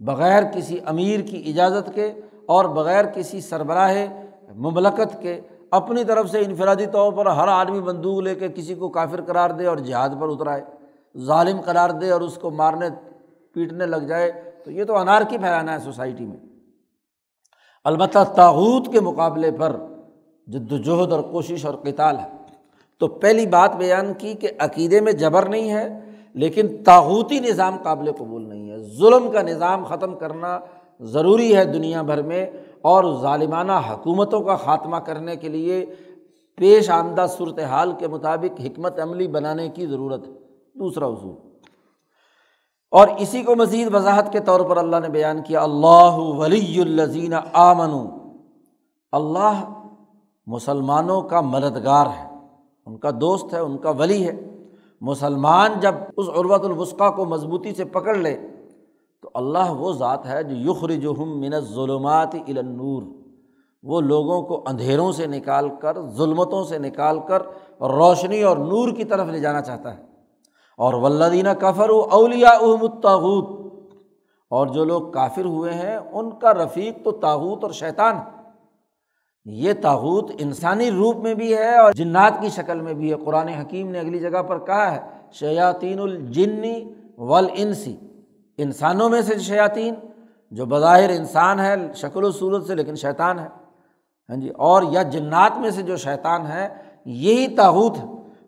بغیر 0.00 0.42
کسی 0.42 0.78
امیر 0.86 1.20
کی 1.20 1.42
اجازت 1.46 1.94
کے 1.94 2.12
اور 2.46 2.64
بغیر 2.64 3.04
کسی 3.04 3.40
سربراہ 3.40 3.94
مملکت 4.54 5.22
کے 5.22 5.40
اپنی 5.70 6.04
طرف 6.04 6.30
سے 6.30 6.38
انفرادی 6.38 6.86
طور 6.86 7.12
پر 7.12 7.26
ہر 7.26 7.48
آدمی 7.48 7.80
بندوق 7.80 8.20
لے 8.20 8.34
کے 8.34 8.48
کسی 8.48 8.74
کو 8.74 8.88
کافر 8.88 9.20
قرار 9.20 9.50
دے 9.50 9.66
اور 9.66 9.76
جہاد 9.76 10.08
پر 10.20 10.28
اترائے، 10.28 10.62
ظالم 11.18 11.60
قرار 11.60 11.90
دے 11.90 12.10
اور 12.10 12.20
اس 12.20 12.34
کو 12.34 12.50
مارنے، 12.50 12.88
پیٹنے 13.54 13.86
لگ 13.86 13.96
جائے، 13.96 14.32
تو 14.64 14.70
یہ 14.70 14.84
تو 14.84 14.96
انار 14.96 15.22
کی 15.28 15.38
پھیلانا 15.38 15.72
ہے 15.72 15.78
سوسائٹی 15.78 16.26
میں۔ 16.26 16.36
البتہ 17.84 18.18
تاحود 18.36 18.92
کے 18.92 19.00
مقابلے 19.00 19.50
پر 19.50 19.76
جد 20.46 20.72
وجہد 20.72 21.12
اور 21.12 21.20
کوشش 21.20 21.64
اور 21.64 21.74
کتال 21.74 22.18
ہے۔ 22.18 22.28
تو 23.00 23.08
پہلی 23.08 23.46
بات 23.46 23.76
بیان 23.76 24.14
کی 24.14 24.34
کہ 24.34 24.50
عقیدے 24.58 25.00
میں 25.00 25.12
جبر 25.12 25.48
نہیں 25.48 25.70
ہے 25.70 26.11
لیکن 26.34 26.84
تاحوتی 26.84 27.40
نظام 27.40 27.76
قابل 27.82 28.12
قبول 28.12 28.48
نہیں 28.48 28.70
ہے۔ 28.70 28.78
ظلم 28.78 29.30
کا 29.30 29.42
نظام 29.42 29.84
ختم 29.84 30.14
کرنا 30.14 30.58
ضروری 31.00 31.56
ہے 31.56 31.64
دنیا 31.64 32.02
بھر 32.02 32.22
میں 32.22 32.50
اور 32.82 33.20
ظالمانہ 33.20 33.72
حکومتوں 33.72 34.40
کا 34.40 34.56
خاتمہ 34.56 34.96
کرنے 34.96 35.36
کے 35.36 35.48
لیے 35.48 35.86
پیش 36.56 36.90
آمدہ 36.90 37.26
صورت 37.28 37.58
حال 37.58 37.92
کے 37.98 38.08
مطابق 38.08 38.60
حکمت 38.60 39.00
عملی 39.00 39.28
بنانے 39.28 39.68
کی 39.68 39.86
ضرورت 39.86 40.28
ہے۔ 40.28 40.32
دوسرا 40.74 41.06
اصول۔ 41.06 41.36
اور 42.90 43.08
اسی 43.18 43.42
کو 43.42 43.56
مزید 43.56 43.94
وضاحت 43.94 44.32
کے 44.32 44.40
طور 44.40 44.60
پر 44.60 44.76
اللہ 44.76 44.96
نے 45.02 45.08
بیان 45.08 45.42
کیا، 45.42 45.62
اللہ 45.62 46.14
ولی 46.16 46.80
الزین 46.80 47.34
آمن 47.52 48.08
اللہ 49.12 49.82
مسلمانوں 50.46 51.22
کا 51.22 51.40
مددگار 51.40 52.06
ہے، 52.06 52.28
ان 52.86 52.98
کا 52.98 53.10
دوست 53.20 53.54
ہے، 53.54 53.58
ان 53.58 53.78
کا 53.78 53.90
ولی 53.90 54.28
ہے۔ 54.28 54.51
مسلمان 55.02 55.72
جب 55.80 55.94
اس 56.16 56.28
عروت 56.28 56.64
الوسقہ 56.64 57.10
کو 57.10 57.24
مضبوطی 57.24 57.74
سے 57.74 57.84
پکڑ 57.84 58.14
لے، 58.14 58.36
تو 59.22 59.30
اللہ 59.34 59.70
وہ 59.70 59.92
ذات 59.92 60.26
ہے 60.26 60.42
جو 60.42 60.70
یخر 60.70 60.90
جو 60.90 61.14
ہم 61.18 61.40
من 61.40 61.60
ظلمات 61.60 62.34
النور، 62.34 63.02
وہ 63.82 64.00
لوگوں 64.00 64.42
کو 64.42 64.62
اندھیروں 64.66 65.12
سے 65.12 65.26
نکال 65.26 65.68
کر، 65.80 66.00
ظلمتوں 66.00 66.64
سے 66.64 66.78
نکال 66.78 67.18
کر 67.18 67.42
روشنی 67.80 68.42
اور 68.42 68.56
نور 68.56 68.88
کی 68.88 69.04
طرف 69.04 69.26
لے 69.26 69.40
جانا 69.40 69.60
چاہتا 69.60 69.96
ہے۔ 69.96 70.02
اور 70.78 70.94
ولدینہ 70.94 71.48
کفر 71.58 71.90
و 71.90 72.06
اولیا 72.10 72.48
احمد 72.48 73.06
اور 74.50 74.66
جو 74.66 74.84
لوگ 74.84 75.10
کافر 75.10 75.44
ہوئے 75.44 75.72
ہیں، 75.72 75.96
ان 75.96 76.30
کا 76.30 76.54
رفیق 76.54 77.04
تو 77.04 77.10
تاحوت 77.10 77.64
اور 77.64 77.72
شیطان 77.72 78.14
یہ 79.44 79.72
تاحوت 79.72 80.30
انسانی 80.38 80.90
روپ 80.90 81.16
میں 81.16 81.34
بھی 81.34 81.54
ہے 81.54 81.78
اور 81.78 81.92
جنات 81.92 82.32
کی 82.40 82.48
شکل 82.48 82.80
میں 82.80 82.94
بھی 82.94 83.12
ہے۔ 83.12 83.16
قرآن 83.24 83.48
حکیم 83.48 83.90
نے 83.90 83.98
اگلی 83.98 84.18
جگہ 84.18 84.42
پر 84.42 84.58
کہا 84.58 84.94
ہے، 84.94 85.00
شیاطین 85.32 85.98
الجنی 85.98 86.92
ولعنسی 87.18 87.96
انسانوں 88.58 89.08
میں 89.08 89.20
سے 89.20 89.38
شیاطین، 89.38 89.94
جو 90.50 90.66
بظاہر 90.66 91.10
انسان 91.10 91.60
ہے، 91.60 91.74
شکل 91.94 92.24
و 92.24 92.30
صورت 92.30 92.66
سے 92.66 92.74
لیکن 92.74 92.94
شیطان 92.94 93.38
ہے۔ 93.38 93.48
ہاں 94.28 94.36
جی 94.36 94.48
اور 94.48 94.82
یا 94.90 95.02
جنات 95.02 95.58
میں 95.58 95.70
سے 95.70 95.82
جو 95.82 95.96
شیطان 95.96 96.46
ہے، 96.46 96.68
یہی 97.04 97.48
تاحوت 97.48 97.98
ہے۔ 97.98 98.04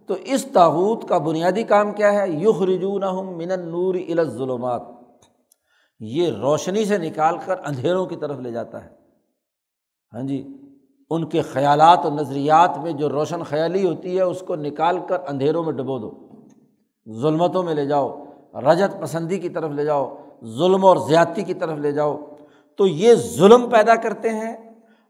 تو 0.07 0.15
اس 0.15 0.47
تاحوت 0.53 1.09
کا 1.09 1.19
بنیادی 1.19 1.63
کام 1.63 1.93
کیا 1.93 2.13
ہے؟ 2.13 2.31
یخ 2.31 2.63
رجون 2.63 3.03
من 3.37 3.49
نور 3.49 3.95
الظلمات۔ 3.95 4.83
یہ 6.01 6.29
روشنی 6.29 6.85
سے 6.85 6.99
نکال 6.99 7.37
کر 7.45 7.55
اندھیروں 7.67 8.07
کی 8.07 8.17
طرف 8.17 8.39
لے 8.39 8.51
جاتا 8.51 8.85
ہے۔ 8.85 8.89
ہاں 10.13 10.23
جی 10.23 10.57
ان 11.11 11.25
کے 11.25 11.43
خیالات 11.43 12.07
و 12.07 12.11
نظریات 12.11 12.79
میں 12.79 12.93
جو 12.93 13.09
روشن 13.09 13.43
خیالی 13.43 13.87
ہوتی 13.87 14.17
ہے، 14.17 14.23
اس 14.23 14.41
کو 14.47 14.57
نکال 14.57 14.99
کر 15.09 15.17
اندھیروں 15.29 15.65
میں 15.65 15.73
ڈبو 15.73 15.99
دو۔ 15.99 16.11
ظلمتوں 17.13 17.63
میں 17.63 17.75
لے 17.75 17.87
جاؤ، 17.87 18.25
رجت 18.55 19.01
پسندی 19.01 19.39
کی 19.39 19.49
طرف 19.49 19.71
لے 19.71 19.85
جاؤ، 19.85 20.17
ظلم 20.45 20.85
اور 20.85 20.97
زیادتی 20.97 21.43
کی 21.43 21.55
طرف 21.55 21.79
لے 21.79 21.93
جاؤ۔ 21.93 22.21
تو 22.77 22.87
یہ 22.87 23.15
ظلم 23.15 23.71
پیدا 23.71 23.95
کرتے 23.95 24.29
ہیں 24.29 24.57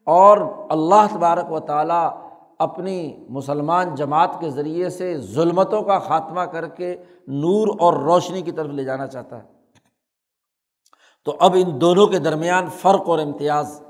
اور 0.04 0.38
اللہ 0.68 1.06
تبارک 1.12 1.52
و 1.52 1.60
تعالیٰ 1.60 2.10
اپنی 2.58 3.26
مسلمان 3.28 3.94
جماعت 3.94 4.40
کے 4.40 4.50
ذریعے 4.50 4.88
سے 4.88 5.18
ظلمتوں 5.18 5.82
کا 5.82 5.98
خاتمہ 5.98 6.40
کر 6.40 6.68
کے 6.68 6.96
نور 7.26 7.68
اور 7.78 7.92
روشنی 7.92 8.42
کی 8.42 8.52
طرف 8.52 8.70
لے 8.70 8.84
جانا 8.84 9.06
چاہتا 9.06 9.38
ہے۔ 9.38 9.48
تو 11.24 11.36
اب 11.40 11.56
ان 11.66 11.80
دونوں 11.80 12.06
کے 12.06 12.18
درمیان 12.18 12.66
فرق 12.68 13.08
اور 13.08 13.18
امتیاز۔ 13.18 13.83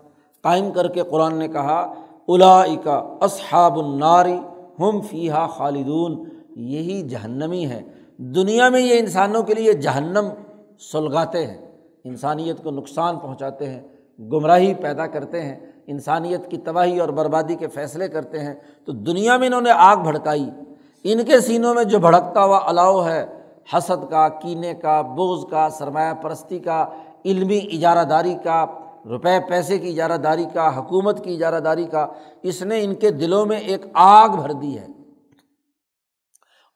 قائم 0.44 0.70
کر 0.72 0.88
کے 0.88 1.02
قرآن 1.02 1.34
نے 1.36 1.48
کہا 1.48 1.94
الا 2.28 2.62
اصحاب 3.20 3.78
الناری 3.78 4.38
ہم 4.80 5.00
فیحہ 5.00 5.46
خالدون، 5.46 6.24
یہی 6.56 7.02
جہنمی 7.02 7.66
ہے 7.66 7.82
دنیا 8.16 8.68
میں 8.68 8.80
یہ 8.80 8.98
انسانوں 8.98 9.42
کے 9.42 9.54
لیے 9.54 9.72
جہنم 9.72 10.28
سلگاتے 10.92 11.46
ہیں، 11.46 11.66
انسانیت 12.04 12.62
کو 12.62 12.70
نقصان 12.70 13.18
پہنچاتے 13.18 13.70
ہیں، 13.70 13.82
گمراہی 14.32 14.74
پیدا 14.74 15.06
کرتے 15.06 15.42
ہیں، 15.42 15.56
انسانیت 15.86 16.50
کی 16.50 16.56
تباہی 16.56 16.98
اور 16.98 17.08
بربادی 17.08 17.54
کے 17.54 17.68
فیصلے 17.68 18.08
کرتے 18.08 18.38
ہیں۔ 18.38 18.54
تو 18.84 18.92
دنیا 18.92 19.36
میں 19.36 19.46
انہوں 19.46 19.60
نے 19.60 19.70
آگ 19.70 19.96
بھڑکائی۔ 19.96 20.50
ان 21.04 21.24
کے 21.24 21.40
سینوں 21.40 21.74
میں 21.74 21.84
جو 21.84 21.98
بھڑکتا 21.98 22.44
ہوا 22.44 22.60
الاؤ 22.64 23.04
ہے، 23.04 23.26
حسد 23.72 24.10
کا، 24.10 24.28
کینے 24.28 24.74
کا 24.74 25.00
بوز 25.00 25.44
کا، 25.50 25.68
سرمایہ 25.68 26.12
پرستی 26.14 26.58
کا، 26.58 26.86
علمی 27.24 27.60
اجارہ 27.72 28.04
داری 28.04 28.34
کا 28.44 28.66
روپے 29.08 29.38
پیسے 29.48 29.78
کی 29.78 29.88
اجارہ 29.88 30.16
داری 30.16 30.44
کا، 30.54 30.78
حکومت 30.78 31.24
کی 31.24 31.34
اجارہ 31.34 31.60
داری 31.60 31.84
کا، 31.84 32.06
اس 32.42 32.62
نے 32.62 32.84
ان 32.84 32.94
کے 32.94 33.10
دلوں 33.10 33.46
میں 33.46 33.58
ایک 33.58 33.86
آگ 33.94 34.28
بھر 34.28 34.52
دی 34.52 34.78
ہے۔ 34.78 34.86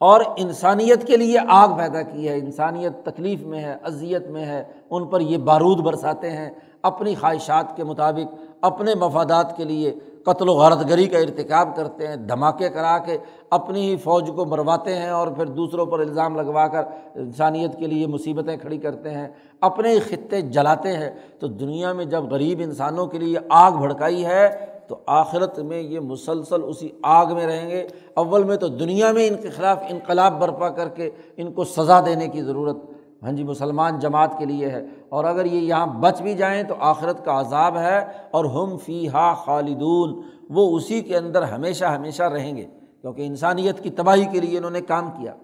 اور 0.00 0.20
انسانیت 0.36 1.06
کے 1.06 1.16
لیے 1.16 1.38
آگ 1.48 1.68
پیدا 1.76 2.02
کی 2.02 2.28
ہے۔ 2.28 2.34
انسانیت 2.34 2.92
تکلیف 3.04 3.42
میں 3.42 3.60
ہے، 3.60 3.76
اذیت 3.82 4.26
میں 4.26 4.44
ہے، 4.44 4.64
ان 4.90 5.06
پر 5.06 5.20
یہ 5.20 5.38
بارود 5.38 5.78
برساتے 5.78 6.30
ہیں۔ 6.30 6.50
اپنی 6.82 7.14
خواہشات 7.14 7.76
کے 7.76 7.84
مطابق، 7.84 8.34
اپنے 8.60 8.94
مفادات 8.94 9.56
کے 9.56 9.64
لیے 9.64 9.94
قتل 10.28 10.48
و 10.48 10.52
غارت 10.52 10.88
گری 10.88 11.06
کا 11.06 11.18
ارتکاب 11.18 11.76
کرتے 11.76 12.08
ہیں، 12.08 12.16
دھماکے 12.16 12.68
کرا 12.68 12.98
کے 12.98 13.18
اپنی 13.50 13.90
ہی 13.90 13.96
فوج 13.96 14.30
کو 14.36 14.44
مرواتے 14.44 14.94
ہیں 14.94 15.10
اور 15.10 15.28
پھر 15.28 15.46
دوسروں 15.46 15.86
پر 15.86 16.00
الزام 16.00 16.36
لگوا 16.36 16.66
کر 16.68 16.82
انسانیت 17.14 17.78
کے 17.78 17.86
لیے 17.86 18.06
مصیبتیں 18.06 18.56
کھڑی 18.56 18.78
کرتے 18.78 19.10
ہیں، 19.10 19.28
اپنے 19.60 19.90
ہی 19.90 19.98
خطے 19.98 20.40
جلاتے 20.40 20.92
ہیں۔ 20.92 21.10
تو 21.38 21.46
دنیا 21.46 21.92
میں 21.92 22.04
جب 22.04 22.24
غریب 22.24 22.60
انسانوں 22.64 23.06
کے 23.06 23.18
لیے 23.18 23.38
آگ 23.48 23.72
بھڑکائی 23.72 24.26
ہے، 24.26 24.48
تو 24.88 24.96
آخرت 25.06 25.58
میں 25.58 25.80
یہ 25.80 26.00
مسلسل 26.00 26.62
اسی 26.64 26.88
آگ 27.02 27.26
میں 27.26 27.46
رہیں 27.46 27.68
گے۔ 27.70 27.88
اول 28.14 28.44
میں 28.44 28.56
تو 28.56 28.68
دنیا 28.68 29.12
میں 29.12 29.28
ان 29.28 29.34
کے 29.42 29.48
خلاف 29.48 29.78
انقلاب 29.88 30.40
برپا 30.40 30.68
کر 30.68 30.88
کے 30.88 31.10
ان 31.36 31.52
کو 31.52 31.64
سزا 31.64 32.00
دینے 32.06 32.28
کی 32.28 32.42
ضرورت۔ 32.42 32.76
ہاں 33.22 33.32
جی 33.32 33.44
مسلمان 33.44 33.98
جماعت 33.98 34.38
کے 34.38 34.44
لیے 34.44 34.70
ہے۔ 34.70 34.82
اور 35.10 35.24
اگر 35.24 35.44
یہ 35.44 35.60
یہاں 35.60 35.86
بچ 36.00 36.20
بھی 36.22 36.34
جائیں 36.34 36.62
تو 36.62 36.74
آخرت 36.78 37.24
کا 37.24 37.40
عذاب 37.40 37.76
ہے 37.78 37.98
اور 38.30 38.44
ہم 38.44 38.76
فی 38.76 39.08
ہا 39.08 39.32
خالدون، 39.34 40.20
وہ 40.50 40.76
اسی 40.76 41.00
کے 41.00 41.16
اندر 41.16 41.42
ہمیشہ 41.42 41.84
ہمیشہ 41.84 42.22
رہیں 42.22 42.56
گے، 42.56 42.66
کیونکہ 43.02 43.22
انسانیت 43.22 43.82
کی 43.82 43.90
تباہی 43.90 44.24
کے 44.24 44.40
لیے 44.40 44.58
انہوں 44.58 44.70
نے 44.70 44.80
کام 44.80 45.10
کیا۔ 45.10 45.34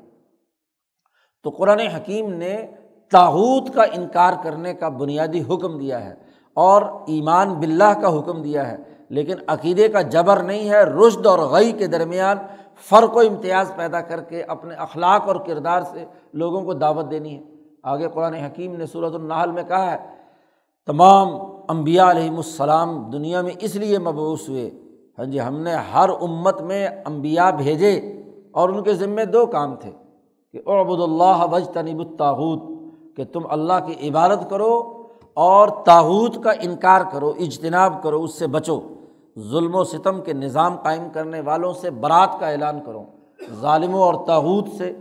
تو 1.45 1.51
قرآن 1.51 1.81
حکیم 1.81 2.33
نے 2.33 2.67
تاحود 3.13 3.69
کا 3.75 3.83
انکار 3.83 4.33
کرنے 4.43 4.75
کا 4.75 4.89
بنیادی 4.89 5.43
حکم 5.43 5.79
دیا 5.79 6.05
ہے 6.05 6.15
اور 6.57 6.83
ایمان 7.07 7.55
بلّہ 7.55 7.93
کا 8.03 8.19
حکم 8.19 8.43
دیا 8.43 8.71
ہے، 8.73 8.77
لیکن 9.09 9.35
عقیدے 9.47 9.89
کا 9.89 10.01
جبر 10.01 10.43
نہیں 10.43 10.71
ہے، 10.71 10.83
رشد 10.83 11.27
اور 11.27 11.39
غی 11.39 11.73
کے 11.73 11.87
درمیان 11.87 12.39
فرق 12.91 13.17
و 13.17 13.21
امتیاز 13.21 13.73
پیدا 13.77 14.01
کر 14.01 14.21
کے 14.21 14.43
اپنے 14.43 14.75
اخلاق 14.75 15.29
اور 15.29 15.37
کردار 15.37 15.83
سے 15.83 16.05
لوگوں 16.33 16.63
کو 16.63 16.75
دعوت 16.75 17.11
دینی 17.11 17.37
ہے۔ 17.37 17.54
آگے 17.85 18.09
قرآن 18.15 18.35
حکیم 18.35 18.77
نے 18.77 18.87
صورت 18.87 19.15
النحل 19.15 19.51
میں 19.51 19.63
کہا 19.63 19.91
ہے، 19.93 19.97
تمام 20.87 21.29
امبیا 21.69 22.11
علیہم 22.11 22.37
السلام 22.37 23.11
دنیا 23.11 23.41
میں 23.41 23.53
اس 23.61 23.77
لیے 23.77 23.99
مبوس 23.99 24.49
ہوئے۔ 24.49 24.71
ہاں 25.19 25.25
جی 25.25 25.41
ہم 25.41 25.59
نے 25.59 25.75
ہر 25.75 26.09
امت 26.21 26.63
میں 26.63 26.89
امبیا 27.05 27.51
بھیجے 27.51 28.23
اور 28.53 28.69
ان 28.69 28.83
کے 28.83 28.95
ذمے 28.95 29.25
دو 29.25 29.47
کام 29.47 29.75
تھے 29.75 29.91
کہ 30.53 30.69
عبد 30.69 31.01
اللہ 31.01 31.45
وج 31.53 31.69
تنب 31.69 31.99
الطاحود 31.99 32.61
کہ 33.17 33.25
تم 33.25 33.41
اللہ 33.51 33.73
کی 33.87 34.09
عبادت 34.09 34.51
کرو 34.51 35.03
اور 35.35 35.69
تاحود 35.69 36.43
کا 36.45 36.51
انکار 36.51 37.01
کرو، 37.13 37.33
اجتناب 37.41 38.03
کرو، 38.03 38.23
اس 38.23 38.39
سے 38.39 38.47
بچو۔ 38.47 38.81
ظلم 39.39 39.75
و 39.75 39.85
ستم 39.85 40.21
کے 40.21 40.33
نظام 40.33 40.77
قائم 40.77 41.09
کرنے 41.13 41.41
والوں 41.41 41.73
سے 41.73 41.91
برات 41.91 42.41
کا 42.41 42.49
اعلان 42.49 42.81
کرو۔ 42.87 43.03
ظالموں 43.61 44.03
اور 44.03 44.15
تاحود 44.27 44.69
سے 44.69 44.93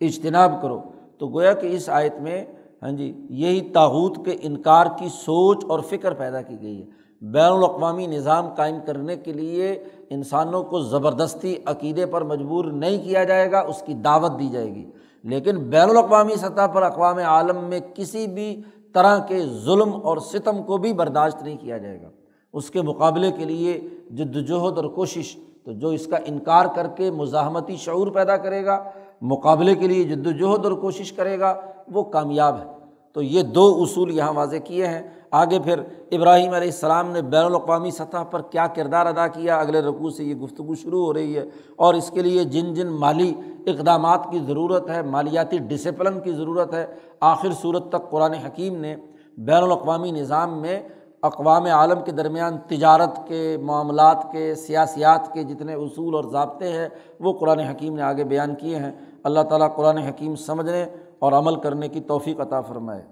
اجتناب 0.00 0.52
کرو۔ 0.62 0.80
تو 1.18 1.28
گویا 1.28 1.52
کہ 1.52 1.66
اس 1.66 1.88
آیت 1.88 2.14
میں 2.20 2.44
ہاں 2.82 2.90
جی 2.90 3.26
یہی 3.30 3.60
تاحود 3.60 4.24
کے 4.24 4.36
انکار 4.42 4.86
کی 4.98 5.08
سوچ 5.08 5.64
اور 5.68 5.80
فکر 5.80 6.14
پیدا 6.14 6.42
کی 6.42 6.56
گئی 6.62 6.80
ہے۔ 6.80 6.86
بین 7.20 7.52
الاقوامی 7.52 8.06
نظام 8.06 8.48
قائم 8.48 8.76
کرنے 8.86 9.16
کے 9.16 9.32
لیے 9.32 9.84
انسانوں 10.10 10.64
کو 10.64 10.80
زبردستی 10.80 11.56
عقیدے 11.66 12.06
پر 12.06 12.22
مجبور 12.22 12.64
نہیں 12.64 13.04
کیا 13.04 13.24
جائے 13.24 13.52
گا، 13.52 13.60
اس 13.60 13.82
کی 13.82 13.94
دعوت 13.94 14.38
دی 14.38 14.48
جائے 14.48 14.74
گی۔ 14.74 14.90
لیکن 15.24 15.56
بین 15.58 15.90
الاقوامی 15.90 16.36
سطح 16.36 16.66
پر 16.66 16.82
اقوام 16.82 17.18
عالم 17.18 17.64
میں 17.64 17.80
کسی 17.94 18.26
بھی 18.26 18.62
طرح 18.92 19.18
کے 19.18 19.46
ظلم 19.46 19.90
اور 20.02 20.16
ستم 20.18 20.62
کو 20.62 20.76
بھی 20.76 20.92
برداشت 20.92 21.42
نہیں 21.42 21.56
کیا 21.56 21.78
جائے 21.78 22.02
گا۔ 22.02 22.08
اس 22.52 22.70
کے 22.70 22.82
مقابلے 22.82 23.30
کے 23.30 23.44
لیے 23.44 23.80
جد 24.10 24.36
وجہد 24.36 24.76
اور 24.76 24.84
کوشش، 24.84 25.36
تو 25.64 25.72
جو 25.72 25.88
اس 25.88 26.06
کا 26.06 26.16
انکار 26.24 26.64
کر 26.74 26.86
کے 26.86 27.10
مزاحمتی 27.10 27.76
شعور 27.76 28.06
پیدا 28.06 28.36
کرے 28.36 28.64
گا 28.64 28.84
مقابلے 29.20 29.74
کے 29.74 29.88
لیے 29.88 30.04
جد 30.04 30.26
وجہد 30.26 30.64
اور 30.64 30.72
کوشش 30.72 31.12
کرے 31.12 31.38
گا، 31.38 31.60
وہ 31.92 32.02
کامیاب 32.02 32.58
ہے۔ 32.58 32.64
تو 33.12 33.22
یہ 33.22 33.42
دو 33.42 33.78
اصول 33.82 34.10
یہاں 34.10 34.32
واضح 34.32 34.56
کیے 34.56 34.86
ہیں۔ 34.86 35.02
آگے 35.30 35.58
پھر 35.60 35.78
ابراہیم 36.12 36.52
علیہ 36.52 36.68
السلام 36.68 37.10
نے 37.10 37.22
بین 37.22 37.44
الاقوامی 37.44 37.90
سطح 37.90 38.22
پر 38.30 38.42
کیا 38.42 38.66
کردار 38.66 39.06
ادا 39.06 39.26
کیا، 39.26 39.58
اگلے 39.58 39.80
رقوع 39.80 40.10
سے 40.10 40.24
یہ 40.24 40.34
گفتگو 40.34 40.74
شروع 40.74 41.06
ہو 41.06 41.14
رہی 41.14 41.36
ہے۔ 41.36 41.44
اور 41.76 41.94
اس 41.94 42.10
کے 42.10 42.22
لیے 42.22 42.44
جن 42.44 42.74
جن 42.74 42.86
مالی 42.86 43.34
اقدامات 43.66 44.20
کی 44.30 44.38
ضرورت 44.46 44.90
ہے، 44.90 45.02
مالیاتی 45.02 45.58
ڈسپلن 45.58 46.20
کی 46.20 46.32
ضرورت 46.32 46.74
ہے، 46.74 46.86
آخر 47.20 47.48
صورت 47.52 47.88
تک 47.88 48.10
قرآن 48.10 48.32
حکیم 48.32 48.76
نے 48.76 48.96
بین 49.38 49.62
الاقوامی 49.62 50.10
نظام 50.10 50.60
میں 50.60 50.82
اقوام 51.24 51.64
عالم 51.64 52.04
کے 52.04 52.12
درمیان 52.12 52.58
تجارت 52.58 53.28
کے، 53.28 53.56
معاملات 53.62 54.26
کے، 54.32 54.54
سیاسیات 54.54 55.30
کے 55.34 55.42
جتنے 55.42 55.74
اصول 55.74 56.14
اور 56.14 56.24
ضابطے 56.24 56.72
ہیں، 56.72 56.88
وہ 57.20 57.38
قرآن 57.38 57.58
حکیم 57.58 57.96
نے 57.96 58.02
آگے 58.02 58.24
بیان 58.24 58.54
کیے 58.54 58.76
ہیں۔ 58.76 58.92
اللہ 59.24 59.40
تعالیٰ 59.40 59.76
قرآن 59.76 59.98
حکیم 59.98 60.36
سمجھنے 60.36 60.84
اور 61.18 61.32
عمل 61.32 61.60
کرنے 61.60 61.88
کی 61.88 62.00
توفیق 62.00 62.40
عطا 62.40 62.60
فرمائے۔ 62.60 63.02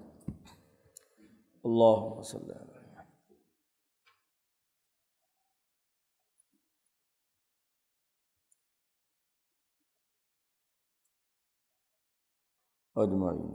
اللہ 1.65 2.19
وسلم۔ 2.19 2.73
اجمعین۔ 12.95 13.51